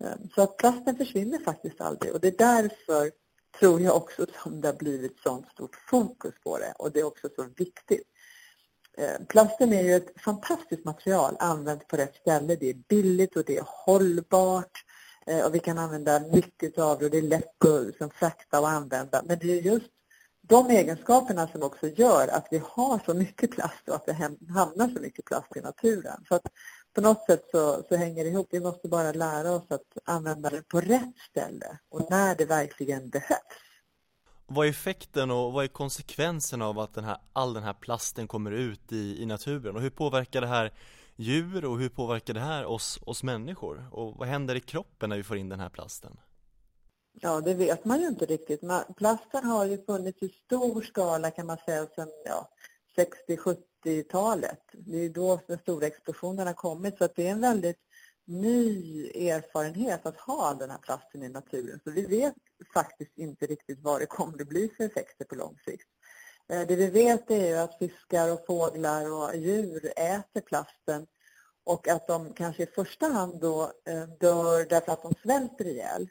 [0.04, 3.10] Eh, så att plasten försvinner faktiskt aldrig och det är därför
[3.58, 7.04] tror jag också som det har blivit sånt stort fokus på det och det är
[7.04, 8.08] också så viktigt.
[8.98, 12.56] Eh, plasten är ju ett fantastiskt material använt på rätt ställe.
[12.56, 14.84] Det är billigt och det är hållbart
[15.26, 18.60] eh, och vi kan använda mycket av det och det är lätt att liksom, frakta
[18.60, 19.22] och använda.
[19.24, 19.90] Men det är just
[20.42, 24.12] de egenskaperna som också gör att vi har så mycket plast och att det
[24.52, 26.24] hamnar så mycket plast i naturen.
[26.28, 26.46] Så att
[26.94, 28.48] på något sätt så, så hänger det ihop.
[28.50, 33.08] Vi måste bara lära oss att använda det på rätt ställe och när det verkligen
[33.08, 33.67] behövs.
[34.50, 38.28] Vad är effekten och vad är konsekvensen av att den här, all den här plasten
[38.28, 39.76] kommer ut i, i naturen?
[39.76, 40.72] Och hur påverkar det här
[41.16, 43.88] djur och hur påverkar det här oss, oss människor?
[43.92, 46.16] Och vad händer i kroppen när vi får in den här plasten?
[47.12, 48.60] Ja, det vet man ju inte riktigt.
[48.96, 52.48] Plasten har ju funnits i stor skala kan man säga sedan ja,
[53.28, 54.62] 60-70-talet.
[54.72, 57.80] Det är då den stora explosionen har kommit så att det är en väldigt
[58.24, 61.80] ny erfarenhet att ha den här plasten i naturen.
[61.84, 62.34] Så vi vet
[62.74, 65.88] faktiskt inte riktigt vad det kommer att bli för effekter på lång sikt.
[66.48, 71.06] Eh, det vi vet är att fiskar och fåglar och djur äter plasten
[71.64, 76.08] och att de kanske i första hand då eh, dör därför att de svälter ihjäl.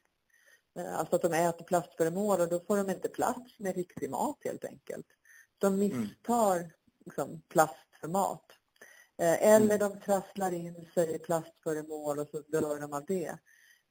[0.79, 4.37] Eh, alltså att de äter plastföremål och då får de inte plats med riktig mat
[4.43, 5.07] helt enkelt.
[5.57, 5.79] De mm.
[5.79, 6.73] misstar
[7.05, 8.45] liksom, plast för mat.
[9.19, 13.37] Eller de trasslar in sig i plastföremål och så dör de av det.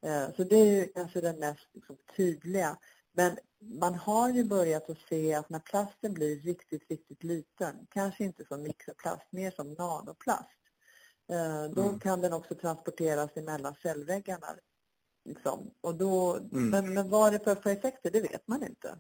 [0.03, 2.77] Eh, så det är ju kanske det mest liksom, tydliga.
[3.13, 8.25] Men man har ju börjat att se att när plasten blir riktigt, riktigt liten, kanske
[8.25, 10.59] inte som mikroplast, mer som nanoplast,
[11.31, 12.01] eh, då mm.
[12.01, 14.47] kan den också transporteras emellan cellväggarna.
[15.25, 15.71] Liksom.
[15.81, 16.71] Och då, mm.
[16.71, 18.99] men, men vad det för, för effekter, det vet man inte.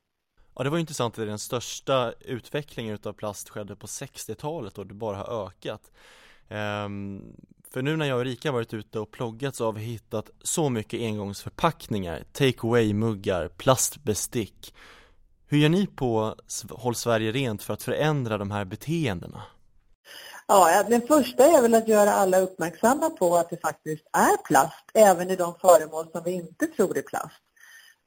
[0.54, 4.94] Ja det var intressant att den största utvecklingen utav plast skedde på 60-talet och det
[4.94, 5.92] bara har ökat
[6.48, 7.36] um,
[7.76, 10.68] för nu när jag och Rika varit ute och ploggat så har vi hittat så
[10.68, 14.74] mycket engångsförpackningar, take away-muggar, plastbestick
[15.46, 16.34] Hur gör ni på
[16.70, 19.42] Håll Sverige Rent för att förändra de här beteendena?
[20.46, 24.90] Ja, den första är väl att göra alla uppmärksamma på att det faktiskt är plast,
[24.94, 27.42] även i de föremål som vi inte tror är plast.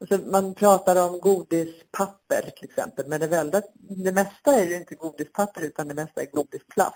[0.01, 3.65] Alltså man pratar om godispapper till exempel, men det, väldigt,
[4.05, 6.95] det mesta är ju inte godispapper utan det mesta är godisplast.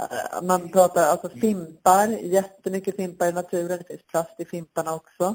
[0.00, 5.34] Eh, man pratar alltså fimpar, jättemycket fimpar i naturen, det finns plast i fimparna också.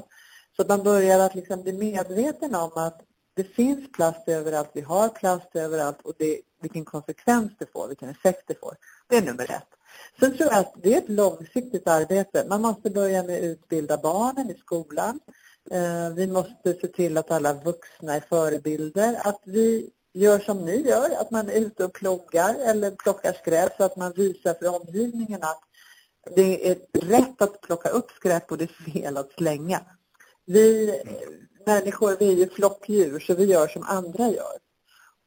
[0.56, 3.00] Så man börjar att liksom bli medveten om att
[3.34, 8.08] det finns plast överallt, vi har plast överallt och det, vilken konsekvens det får, vilken
[8.08, 8.76] effekt det får.
[9.08, 9.68] Det är nummer ett.
[10.20, 12.46] Sen tror jag att det är ett långsiktigt arbete.
[12.48, 15.20] Man måste börja med att utbilda barnen i skolan.
[15.70, 19.20] Eh, vi måste se till att alla vuxna är förebilder.
[19.24, 23.76] Att vi gör som ni gör, att man är ute och ploggar eller plockar skräp
[23.76, 25.60] så att man visar för omgivningen att
[26.36, 29.80] det är rätt att plocka upp skräp och det är fel att slänga.
[30.46, 30.94] Vi
[31.66, 34.58] människor, vi är ju flockdjur så vi gör som andra gör.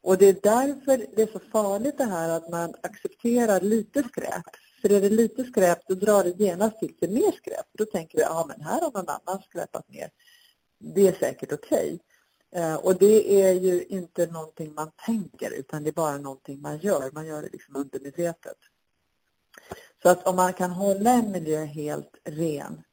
[0.01, 4.45] Och det är därför det är så farligt det här att man accepterar lite skräp.
[4.81, 7.65] För är det lite skräp då drar det genast till sig mer skräp.
[7.77, 10.09] Då tänker vi, ja men här har någon annan skräpat ner.
[10.79, 11.93] Det är säkert okej.
[11.93, 11.99] Okay.
[12.55, 16.77] Eh, och det är ju inte någonting man tänker utan det är bara någonting man
[16.77, 17.11] gör.
[17.13, 18.57] Man gör det liksom undermedvetet.
[20.03, 22.83] Så att om man kan hålla en miljö helt ren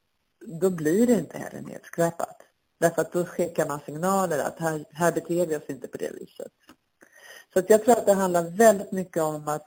[0.47, 2.43] då blir det inte heller nedskräpat.
[2.79, 6.11] Därför att då skickar man signaler att här, här beter vi oss inte på det
[6.11, 6.53] viset.
[7.53, 9.67] Så att jag tror att det handlar väldigt mycket om att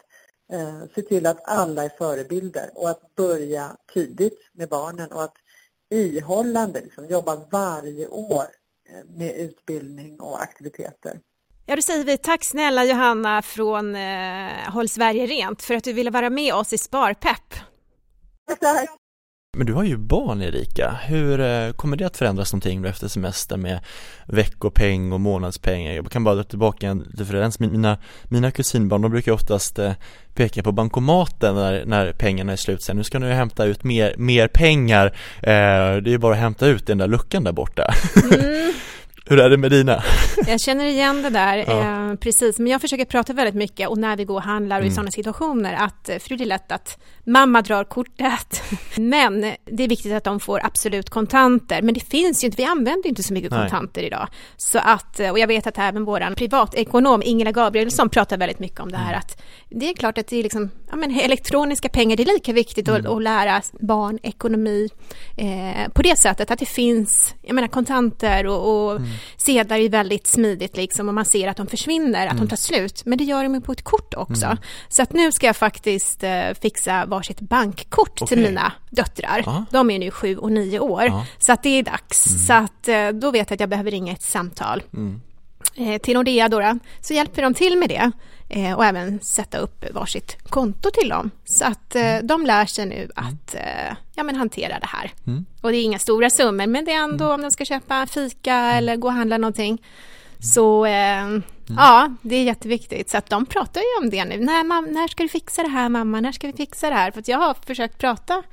[0.52, 5.36] eh, se till att alla är förebilder och att börja tidigt med barnen och att
[5.90, 8.48] ihållande, liksom, jobba varje år
[9.08, 11.20] med utbildning och aktiviteter.
[11.66, 15.94] Ja, då säger vi tack snälla Johanna från eh, Håll Sverige Rent för att du
[15.94, 17.54] ville vara med oss i Sparpepp.
[18.60, 18.99] Tack!
[19.58, 23.58] Men du har ju barn Erika, hur eh, kommer det att förändras någonting efter semester
[23.58, 23.80] med
[24.26, 25.86] veckopeng och månadspeng?
[25.86, 29.94] Jag kan bara dra tillbaka en referens, mina, mina kusinbarn de brukar oftast eh,
[30.34, 32.82] peka på bankomaten när, när pengarna är slut.
[32.82, 35.06] Sen, nu ska ni hämta ut mer, mer pengar,
[35.38, 37.94] eh, det är bara att hämta ut den där luckan där borta.
[38.32, 38.74] Mm.
[39.30, 40.04] Hur är det med dina?
[40.48, 42.10] Jag känner igen det där, ja.
[42.12, 42.60] eh, precis.
[42.60, 44.92] Men jag försöker prata väldigt mycket och när vi går och handlar och mm.
[44.92, 48.64] i sådana situationer att, eh, för det är lätt att mamma drar kortet.
[48.96, 51.82] Men det är viktigt att de får absolut kontanter.
[51.82, 53.60] Men det finns ju inte, vi använder inte så mycket Nej.
[53.60, 54.28] kontanter idag.
[54.58, 58.80] Så att, eh, och jag vet att även vår privatekonom Ingela Gabrielsson pratar väldigt mycket
[58.80, 59.20] om det här mm.
[59.20, 62.54] att det är klart att det är liksom, ja men elektroniska pengar, det är lika
[62.54, 63.02] viktigt mm.
[63.02, 64.90] att, att, lära barn ekonomi
[65.38, 69.10] eh, på det sättet att det finns, jag menar kontanter och, och mm
[69.50, 72.46] sedlar är väldigt smidigt liksom och man ser att de försvinner, att mm.
[72.46, 73.02] de tar slut.
[73.06, 74.46] Men det gör de på ett kort också.
[74.46, 74.58] Mm.
[74.90, 78.28] Så att nu ska jag faktiskt eh, fixa varsitt bankkort okay.
[78.28, 79.44] till mina döttrar.
[79.48, 79.66] Aha.
[79.72, 81.08] De är nu sju och nio år.
[81.08, 81.26] Aha.
[81.40, 82.28] Så att det är dags.
[82.28, 82.40] Mm.
[82.40, 84.84] Så att eh, då vet jag att jag behöver ringa ett samtal.
[84.94, 85.22] Mm.
[85.76, 88.12] Eh, till Nordea då, så hjälper de till med det
[88.50, 91.32] och även sätta upp varsitt konto till dem.
[91.46, 92.28] Så att eh, mm.
[92.28, 93.12] de lär sig nu mm.
[93.16, 95.12] att eh, ja, men hantera det här.
[95.28, 95.46] Mm.
[95.62, 97.36] Och det är inga stora summor, men det är ändå mm.
[97.36, 98.78] om de ska köpa fika mm.
[98.78, 99.82] eller gå och handla någonting.
[100.40, 101.44] Så eh, mm.
[101.68, 103.10] ja, det är jätteviktigt.
[103.10, 104.38] Så att de pratar ju om det nu.
[104.38, 106.20] När, mam, när ska du fixa det här mamma?
[106.20, 107.12] När ska vi fixa det här?
[107.12, 108.44] För jag har försökt prata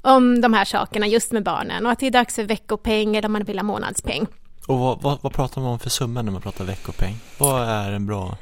[0.00, 3.28] om de här sakerna just med barnen och att det är dags för veckopeng eller
[3.28, 4.26] om man vill ha månadspeng.
[4.72, 7.14] Och vad, vad, vad pratar man om för summor när man pratar veckopeng?
[7.38, 8.36] Vad är en bra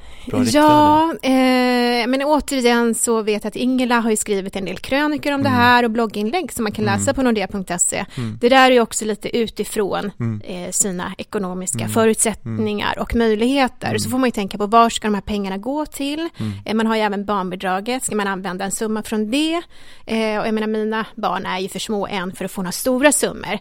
[0.52, 5.32] Ja, eh, men återigen så vet jag att Ingela har ju skrivit en del krönikor
[5.32, 5.52] om mm.
[5.52, 7.14] det här och blogginlägg som man kan läsa mm.
[7.14, 8.04] på nordea.se.
[8.16, 8.38] Mm.
[8.40, 10.40] Det där är ju också lite utifrån mm.
[10.44, 11.90] eh, sina ekonomiska mm.
[11.90, 13.98] förutsättningar och möjligheter.
[13.98, 16.28] Så får man ju tänka på var ska de här pengarna gå till?
[16.64, 19.62] Eh, man har ju även barnbidraget, ska man använda en summa från det?
[20.06, 22.72] Eh, och jag menar mina barn är ju för små än för att få några
[22.72, 23.58] stora summor.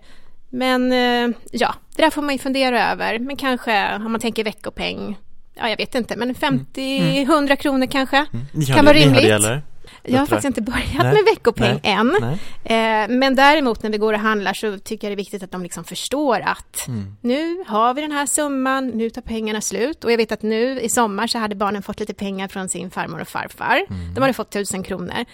[0.49, 3.19] Men eh, ja, det där får man ju fundera över.
[3.19, 5.17] Men kanske om man tänker veckopeng,
[5.53, 7.45] ja jag vet inte, men 50-100 mm.
[7.45, 7.57] mm.
[7.57, 8.65] kronor kanske mm.
[8.65, 9.63] kan vara rimligt.
[10.03, 11.13] Jag har faktiskt inte börjat Nej.
[11.13, 11.93] med veckopeng Nej.
[11.93, 12.15] än.
[12.21, 13.03] Nej.
[13.03, 15.51] Eh, men däremot när vi går och handlar så tycker jag det är viktigt att
[15.51, 17.15] de liksom förstår att mm.
[17.21, 20.03] nu har vi den här summan, nu tar pengarna slut.
[20.03, 22.91] Och jag vet att nu i sommar så hade barnen fått lite pengar från sin
[22.91, 23.85] farmor och farfar.
[23.89, 24.13] Mm.
[24.13, 25.25] De hade fått tusen kronor.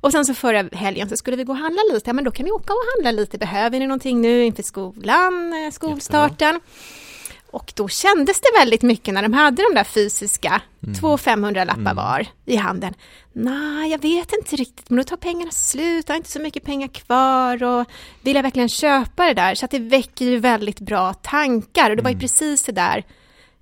[0.00, 2.30] Och sen så förra helgen så skulle vi gå och handla lite, ja men då
[2.30, 6.54] kan ni åka och handla lite, behöver ni någonting nu inför skolan, eh, skolstarten?
[6.54, 6.60] Jättebra.
[7.52, 10.94] Och då kändes det väldigt mycket när de hade de där fysiska, mm.
[10.94, 11.96] två 500-lappar mm.
[11.96, 12.94] var i handen.
[13.32, 16.64] Nej, jag vet inte riktigt, men då tar pengarna slut, jag har inte så mycket
[16.64, 17.86] pengar kvar och
[18.22, 19.54] vill jag verkligen köpa det där?
[19.54, 22.20] Så att det väcker ju väldigt bra tankar och det var ju mm.
[22.20, 23.04] precis det där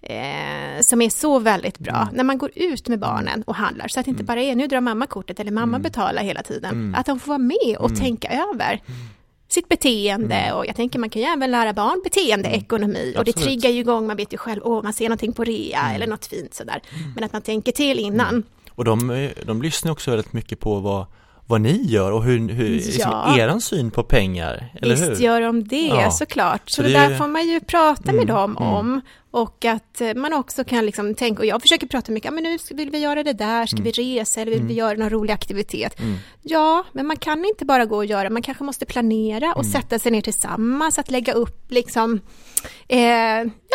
[0.08, 2.08] eh, som är så väldigt bra mm.
[2.12, 4.26] när man går ut med barnen och handlar så att det inte mm.
[4.26, 5.82] bara är nu drar mamma kortet eller mamma mm.
[5.82, 6.70] betalar hela tiden.
[6.70, 6.94] Mm.
[6.94, 8.00] Att de får vara med och mm.
[8.00, 9.00] tänka över mm.
[9.48, 13.70] sitt beteende och jag tänker man kan ju även lära barn beteendeekonomi och det triggar
[13.70, 16.54] ju igång, man vet ju själv, åh man ser någonting på rea eller något fint
[16.54, 16.82] sådär.
[17.14, 18.42] Men att man tänker till innan.
[18.70, 21.06] Och de, de lyssnar också väldigt mycket på vad
[21.48, 23.38] vad ni gör och hur, hur liksom ja.
[23.38, 25.24] eran syn på pengar, eller Visst hur?
[25.24, 26.10] Gör de det, ja.
[26.10, 26.70] såklart.
[26.70, 28.72] Så, så det, det där får man ju prata mm, med dem mm.
[28.72, 29.00] om.
[29.30, 32.58] Och att eh, man också kan liksom tänka, och jag försöker prata mycket, men nu
[32.70, 33.84] vill vi göra det där, ska mm.
[33.84, 34.68] vi resa eller vill mm.
[34.68, 36.00] vi göra någon rolig aktivitet?
[36.00, 36.16] Mm.
[36.42, 39.72] Ja, men man kan inte bara gå och göra, man kanske måste planera och mm.
[39.72, 42.20] sätta sig ner tillsammans, att lägga upp liksom,
[42.88, 42.98] eh,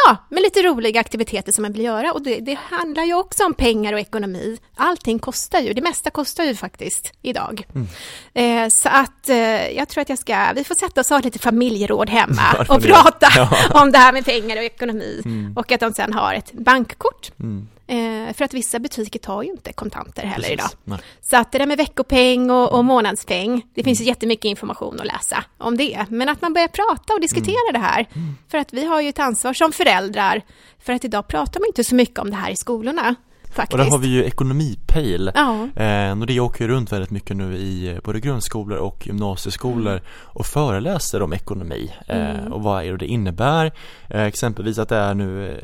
[0.05, 2.11] ja, med lite roliga aktiviteter som man vill göra.
[2.11, 4.57] Och det, det, handlar ju också om pengar och ekonomi.
[4.75, 7.65] Allting kostar ju, det mesta kostar ju faktiskt idag.
[7.75, 7.87] Mm.
[8.33, 11.21] Eh, så att eh, jag tror att jag ska, vi får sätta oss och ha
[11.21, 13.49] lite familjeråd hemma och prata ja.
[13.81, 15.21] om det här med pengar och ekonomi.
[15.43, 15.57] Mm.
[15.57, 17.31] och att de sen har ett bankkort.
[17.39, 17.67] Mm.
[17.87, 20.53] Eh, för att vissa butiker tar ju inte kontanter heller Precis.
[20.53, 20.69] idag.
[20.83, 20.99] Nej.
[21.21, 22.85] Så att det där med veckopeng och, och mm.
[22.85, 24.07] månadspeng, det finns mm.
[24.07, 26.05] jättemycket information att läsa om det.
[26.09, 27.81] Men att man börjar prata och diskutera mm.
[27.81, 28.07] det här.
[28.13, 28.35] Mm.
[28.47, 30.41] För att vi har ju ett ansvar som föräldrar,
[30.79, 33.15] för att idag pratar man inte så mycket om det här i skolorna.
[33.53, 33.73] Faktiskt.
[33.73, 35.67] Och där har vi ju ekonomipejl ja.
[35.83, 40.03] eh, och det åker runt väldigt mycket nu i eh, både grundskolor och gymnasieskolor mm.
[40.09, 42.53] och föreläser om ekonomi eh, mm.
[42.53, 43.71] och vad är det innebär
[44.09, 45.57] eh, exempelvis att det är nu eh,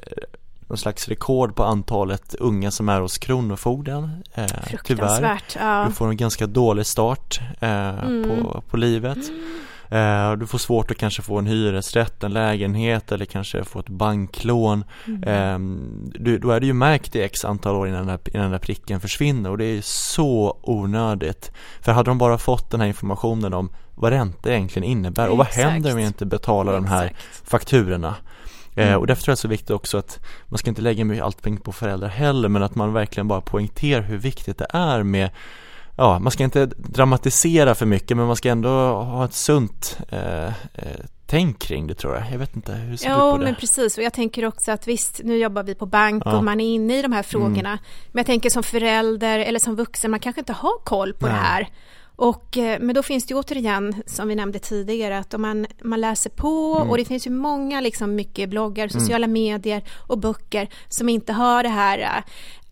[0.67, 4.45] någon slags rekord på antalet unga som är hos Kronofogden eh,
[4.83, 5.85] Tyvärr, ja.
[5.87, 8.29] du får en ganska dålig start eh, mm.
[8.29, 9.59] på, på livet mm.
[9.89, 13.89] Eh, du får svårt att kanske få en hyresrätt, en lägenhet eller kanske få ett
[13.89, 14.83] banklån.
[15.07, 15.23] Mm.
[15.23, 15.59] Eh,
[16.19, 18.51] du, då är det ju märkt i x antal år innan den, här, innan den
[18.51, 21.51] där pricken försvinner och det är så onödigt.
[21.81, 25.47] För hade de bara fått den här informationen om vad ränta egentligen innebär och vad
[25.47, 26.89] händer om jag inte betalar Exakt.
[26.89, 27.13] de här
[27.43, 28.15] fakturorna.
[28.75, 28.99] Eh, mm.
[28.99, 31.41] och därför tror jag det är så viktigt också att man ska inte lägga allt
[31.41, 35.29] pengar på föräldrar heller men att man verkligen bara poängterar hur viktigt det är med
[35.99, 40.45] ja, man ska inte dramatisera för mycket men man ska ändå ha ett sunt eh,
[40.47, 40.51] eh,
[41.25, 42.23] tänk kring det tror jag.
[42.31, 43.43] Jag vet inte, hur ser jo, du på det?
[43.43, 43.97] Jo, men precis.
[43.97, 46.37] Och jag tänker också att visst, nu jobbar vi på bank ja.
[46.37, 47.69] och man är inne i de här frågorna.
[47.69, 47.83] Mm.
[48.11, 51.35] Men jag tänker som förälder eller som vuxen, man kanske inte har koll på Nej.
[51.35, 51.69] det här.
[52.15, 55.67] Och, eh, men då finns det ju återigen, som vi nämnde tidigare, att om man,
[55.83, 56.89] man läser på mm.
[56.89, 59.33] och det finns ju många, liksom mycket bloggar, sociala mm.
[59.33, 62.23] medier och böcker som inte har det här eh,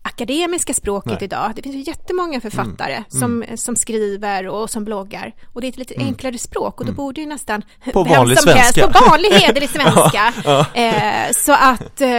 [0.02, 1.24] akademiska språket Nej.
[1.24, 1.52] idag.
[1.56, 3.04] Det finns ju jättemånga författare mm.
[3.08, 3.56] Som, mm.
[3.56, 5.34] som skriver och som bloggar.
[5.52, 6.06] Och det är ett lite mm.
[6.06, 6.96] enklare språk och då mm.
[6.96, 8.82] borde ju nästan på vanlig svenska.
[8.82, 10.32] Helst, på vanlig hederlig svenska.
[10.44, 10.82] ja, ja.
[10.82, 12.10] Eh, så att eh,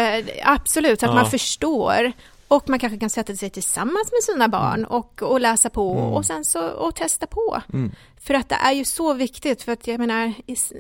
[0.44, 1.22] absolut, så att ja.
[1.22, 2.12] man förstår.
[2.48, 4.92] Och man kanske kan sätta sig tillsammans med sina barn mm.
[4.92, 6.04] och, och läsa på mm.
[6.04, 7.62] och sen så och testa på.
[8.22, 10.34] För att det är ju så viktigt, för att jag menar,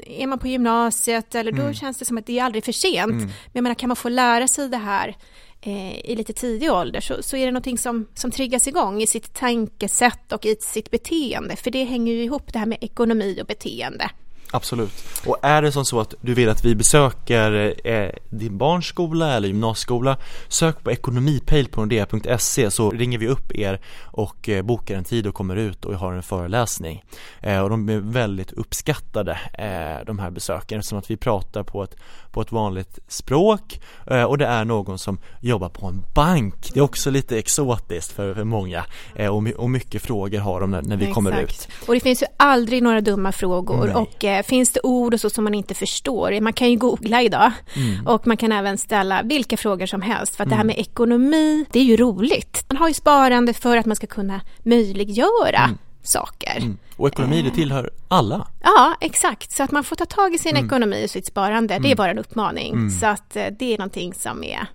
[0.05, 3.11] är man på gymnasiet eller då känns det som att det är aldrig för sent.
[3.11, 5.15] Men jag menar, kan man få lära sig det här
[5.61, 9.07] Eh, i lite tidig ålder så, så är det någonting som, som triggas igång i
[9.07, 11.55] sitt tankesätt och i sitt beteende.
[11.55, 14.09] För det hänger ju ihop det här med ekonomi och beteende.
[14.51, 14.91] Absolut.
[15.25, 19.33] Och är det som så att du vill att vi besöker eh, din barns skola
[19.33, 24.95] eller gymnasieskola Sök på ekonomipejl på nordea.se så ringer vi upp er och eh, bokar
[24.95, 27.03] en tid och kommer ut och har en föreläsning
[27.41, 31.83] eh, Och de är väldigt uppskattade eh, de här besöken eftersom att vi pratar på
[31.83, 31.95] ett,
[32.31, 36.79] på ett vanligt språk eh, och det är någon som jobbar på en bank Det
[36.79, 41.13] är också lite exotiskt för, många eh, och, mycket frågor har de när, vi Exakt.
[41.13, 43.95] kommer ut Och det finns ju aldrig några dumma frågor Nej.
[43.95, 47.51] och finns det ord och så som man inte förstår, man kan ju googla idag
[47.75, 48.07] mm.
[48.07, 50.49] och man kan även ställa vilka frågor som helst för att mm.
[50.49, 50.75] det här mm.
[50.75, 52.65] med ekonomi, det är ju roligt.
[52.67, 55.77] Man har ju sparande för att man ska kunna möjliggöra mm.
[56.09, 56.57] Saker.
[56.57, 56.77] Mm.
[56.95, 58.47] Och ekonomi det tillhör alla.
[58.63, 59.51] Ja, exakt.
[59.51, 60.65] Så att man får ta tag i sin mm.
[60.65, 62.89] ekonomi och sitt sparande, det är bara en uppmaning.
[62.89, 64.67] Så att eh, det är någonting som är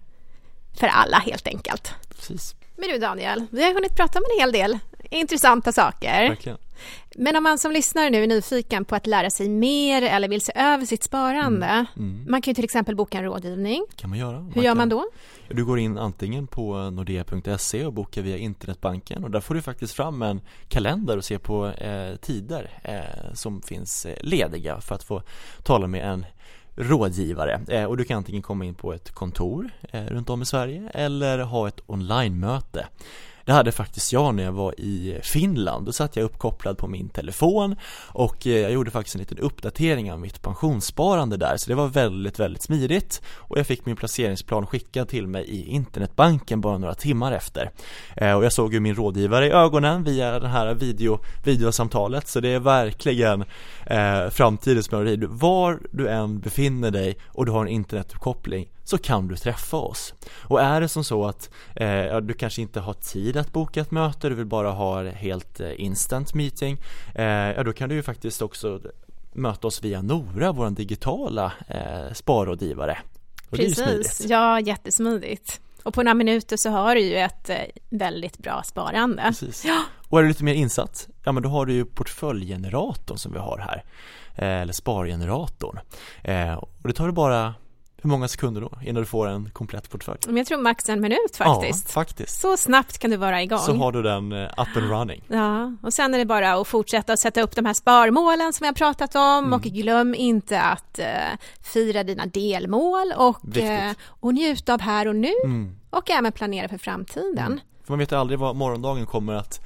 [0.80, 1.94] för alla helt enkelt.
[2.16, 2.54] Precis.
[2.76, 4.78] Men du Daniel, vi har hunnit prata om en hel del
[5.10, 6.28] intressanta saker.
[6.28, 6.58] Verkligen.
[7.16, 10.40] Men om man som lyssnar nu är nyfiken på att lära sig mer eller vill
[10.40, 11.66] se över sitt sparande.
[11.66, 11.86] Mm.
[11.96, 12.30] Mm.
[12.30, 13.84] Man kan ju till exempel boka en rådgivning.
[13.96, 14.36] kan man göra.
[14.36, 14.76] Hur man gör kan.
[14.76, 15.04] man då?
[15.48, 19.94] Du går in antingen på nordea.se och bokar via internetbanken och där får du faktiskt
[19.94, 25.04] fram en kalender och se på eh, tider eh, som finns eh, lediga för att
[25.04, 25.22] få
[25.62, 26.26] tala med en
[26.76, 30.46] rådgivare eh, och du kan antingen komma in på ett kontor eh, runt om i
[30.46, 32.86] Sverige eller ha ett online-möte
[33.44, 35.86] det hade faktiskt jag när jag var i Finland.
[35.86, 37.76] Då satt jag uppkopplad på min telefon
[38.08, 41.88] och eh, jag gjorde faktiskt en liten uppdatering av mitt pensionssparande där så det var
[41.88, 46.94] väldigt, väldigt smidigt och jag fick min placeringsplan skickad till mig i internetbanken bara några
[46.94, 47.70] timmar efter.
[48.16, 52.40] Eh, och jag såg ju min rådgivare i ögonen via det här video, videosamtalet så
[52.40, 53.44] det är verkligen
[53.86, 55.26] eh, framtidens melodi.
[55.30, 60.14] Var du än befinner dig och du har en internetuppkoppling så kan du träffa oss.
[60.42, 63.90] Och är det som så att eh, du kanske inte har tid att boka ett
[63.90, 66.78] möte, du vill bara ha helt eh, instant meeting,
[67.14, 68.80] eh, ja då kan du ju faktiskt också
[69.32, 72.98] möta oss via Nora, vår digitala eh, sparrådgivare.
[73.50, 75.60] Och Precis, ja jättesmidigt.
[75.82, 77.56] Och på några minuter så har du ju ett eh,
[77.90, 79.22] väldigt bra sparande.
[79.22, 79.64] Precis.
[79.64, 79.82] Ja.
[80.08, 83.38] Och är du lite mer insatt, ja men då har du ju portföljgeneratorn som vi
[83.38, 83.84] har här,
[84.34, 85.78] eh, eller spargeneratorn.
[86.22, 87.54] Eh, och det tar du bara
[88.04, 90.18] hur många sekunder då innan du får en komplett portfölj?
[90.28, 91.84] Jag tror max en minut faktiskt.
[91.88, 92.40] Ja, faktiskt.
[92.40, 93.58] Så snabbt kan du vara igång.
[93.58, 95.24] Så har du den uh, up and running.
[95.28, 98.64] Ja, och sen är det bara att fortsätta att sätta upp de här sparmålen som
[98.64, 99.52] vi har pratat om mm.
[99.52, 101.04] och glöm inte att uh,
[101.62, 105.76] fira dina delmål och, uh, och njuta av här och nu mm.
[105.90, 107.46] och även planera för framtiden.
[107.46, 107.60] Mm.
[107.84, 109.60] För man vet aldrig vad morgondagen kommer att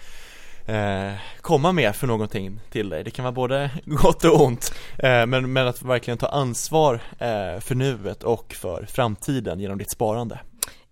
[0.68, 3.04] eh, komma med för någonting till dig.
[3.04, 7.60] Det kan vara både gott och ont, eh, men, men att verkligen ta ansvar eh,
[7.60, 10.38] för nuet och för framtiden genom ditt sparande.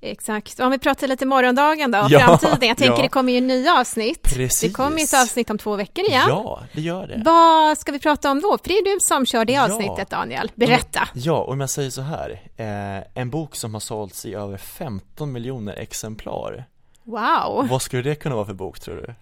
[0.00, 2.68] Exakt, om vi pratar lite morgondagen då, Ja, framtiden.
[2.68, 3.02] Jag tänker ja.
[3.02, 4.22] det kommer ju nya avsnitt.
[4.22, 4.60] Precis.
[4.60, 6.26] Det kommer ju ett avsnitt om två veckor igen.
[6.28, 7.22] Ja, det gör det.
[7.24, 8.58] Vad ska vi prata om då?
[8.58, 9.64] För det är du som kör det Ja.
[9.64, 10.50] avsnittet Daniel.
[10.54, 11.08] Berätta.
[11.14, 14.56] Ja, och om jag säger så här, eh, en bok som har sålts i över
[14.56, 16.64] 15 miljoner exemplar.
[17.04, 17.68] Wow.
[17.70, 19.14] Vad skulle det kunna vara för bok tror du?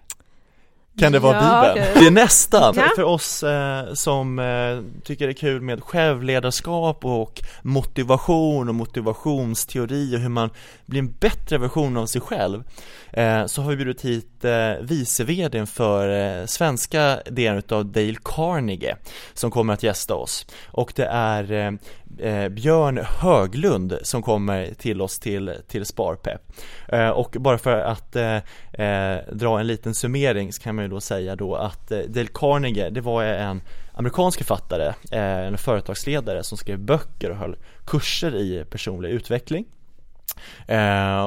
[0.99, 1.93] Kan det vara Ja, Bibeln?
[1.93, 1.99] du.
[1.99, 2.73] Det är nästan!
[2.77, 2.91] Ja.
[2.95, 10.15] För oss eh, som eh, tycker det är kul med självledarskap och motivation och motivationsteori
[10.15, 10.49] och hur man
[10.85, 12.63] blir en bättre version av sig själv
[13.11, 18.15] eh, så har vi bjudit hit eh, vice vdn för eh, svenska delen utav Dale
[18.23, 18.95] Carnegie
[19.33, 21.71] som kommer att gästa oss och det är eh,
[22.19, 26.41] Eh, Björn Höglund som kommer till oss till, till Sparpepp.
[26.87, 28.35] Eh, och bara för att eh,
[28.73, 32.89] eh, dra en liten summering så kan man ju då säga då att Dale Carnegie
[32.89, 33.61] det var en
[33.93, 37.55] amerikansk författare, en företagsledare som skrev böcker och höll
[37.85, 39.65] kurser i personlig utveckling.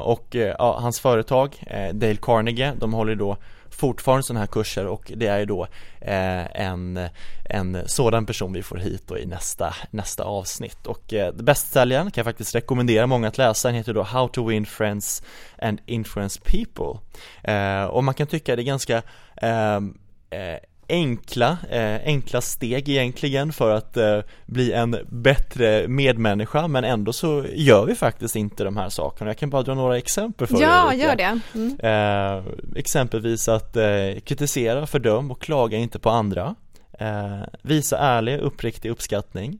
[0.02, 3.36] Och ja, hans företag, Dale Carnegie, de håller då
[3.78, 5.66] fortfarande sådana här kurser och det är ju då
[6.00, 7.08] eh, en,
[7.44, 10.86] en sådan person vi får hit då i nästa, nästa avsnitt.
[10.86, 14.48] Och eh, bästsäljaren kan jag faktiskt rekommendera många att läsa, den heter då How to
[14.48, 15.22] win friends
[15.62, 17.00] and influence people.
[17.42, 19.02] Eh, och man kan tycka det är ganska
[19.36, 19.98] ehm,
[20.30, 20.58] eh, eh,
[20.88, 27.44] enkla, eh, enkla steg egentligen för att eh, bli en bättre medmänniska men ändå så
[27.54, 29.30] gör vi faktiskt inte de här sakerna.
[29.30, 30.94] Jag kan bara dra några exempel för Ja, er.
[30.94, 31.08] Ulrika.
[31.08, 31.40] gör det.
[31.54, 31.78] Mm.
[31.80, 36.54] Eh, exempelvis att eh, kritisera, fördöm och klaga inte på andra.
[37.00, 39.58] Eh, visa ärlig, uppriktig uppskattning.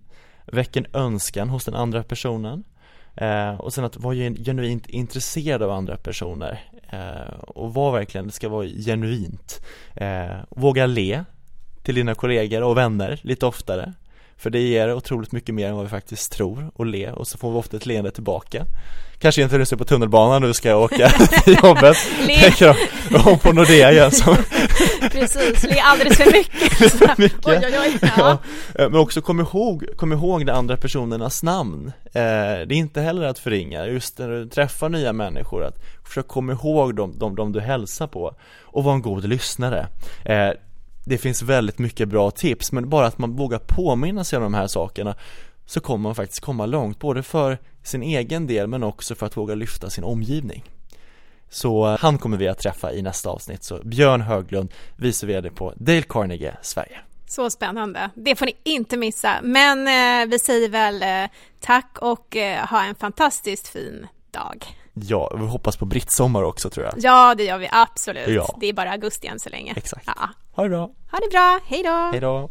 [0.53, 2.65] Väck en önskan hos den andra personen.
[3.17, 6.61] Eh, och sen att vara gen- genuint intresserad av andra personer.
[6.89, 9.61] Eh, och var verkligen, det ska vara genuint.
[9.95, 11.25] Eh, våga le
[11.83, 13.93] till dina kollegor och vänner lite oftare.
[14.39, 17.39] För det ger otroligt mycket mer än vad vi faktiskt tror och le och så
[17.39, 18.67] får vi ofta ett leende tillbaka
[19.21, 21.09] Kanske inte när du ser på tunnelbanan nu ska jag åka
[21.45, 21.97] till jobbet.
[22.41, 22.77] Tänker
[23.27, 24.37] om på Nordea igen som
[25.13, 26.93] Precis, le alldeles för mycket.
[26.99, 27.47] Så, mycket.
[27.47, 27.99] Oj, oj, oj.
[28.03, 28.09] Ja.
[28.75, 32.25] Ja, eh, men också kom ihåg, kom ihåg de andra personernas namn eh, Det
[32.71, 36.95] är inte heller att förringa, just när du träffar nya människor att försök komma ihåg
[36.95, 39.87] dem, dem, dem du hälsar på och var en god lyssnare
[40.25, 40.51] eh,
[41.09, 44.55] det finns väldigt mycket bra tips men bara att man vågar påminna sig om de
[44.55, 45.17] här sakerna
[45.67, 49.37] så kommer man faktiskt komma långt, både för sin egen del men också för att
[49.37, 50.65] våga lyfta sin omgivning
[51.51, 55.51] så eh, han kommer vi att träffa i nästa avsnitt, så Björn Höglund, vice vd
[55.51, 58.11] på Dale Carnegie Sverige Så spännande.
[58.15, 59.41] Det får ni inte missa.
[59.43, 61.31] Men eh, vi säger väl eh,
[61.61, 64.78] tack och eh, ha en fantastiskt fin dag.
[65.03, 68.29] Ja, vi hoppas på brittsommar också tror jag Ja, det gör vi absolut.
[68.29, 68.57] Ja.
[68.61, 69.75] Det är bara augusti än så länge.
[69.77, 70.07] Exakt.
[70.07, 70.29] Ja.
[70.53, 71.61] Ha det bra, Ha det bra.
[71.67, 72.11] Hej då!
[72.13, 72.51] hejdå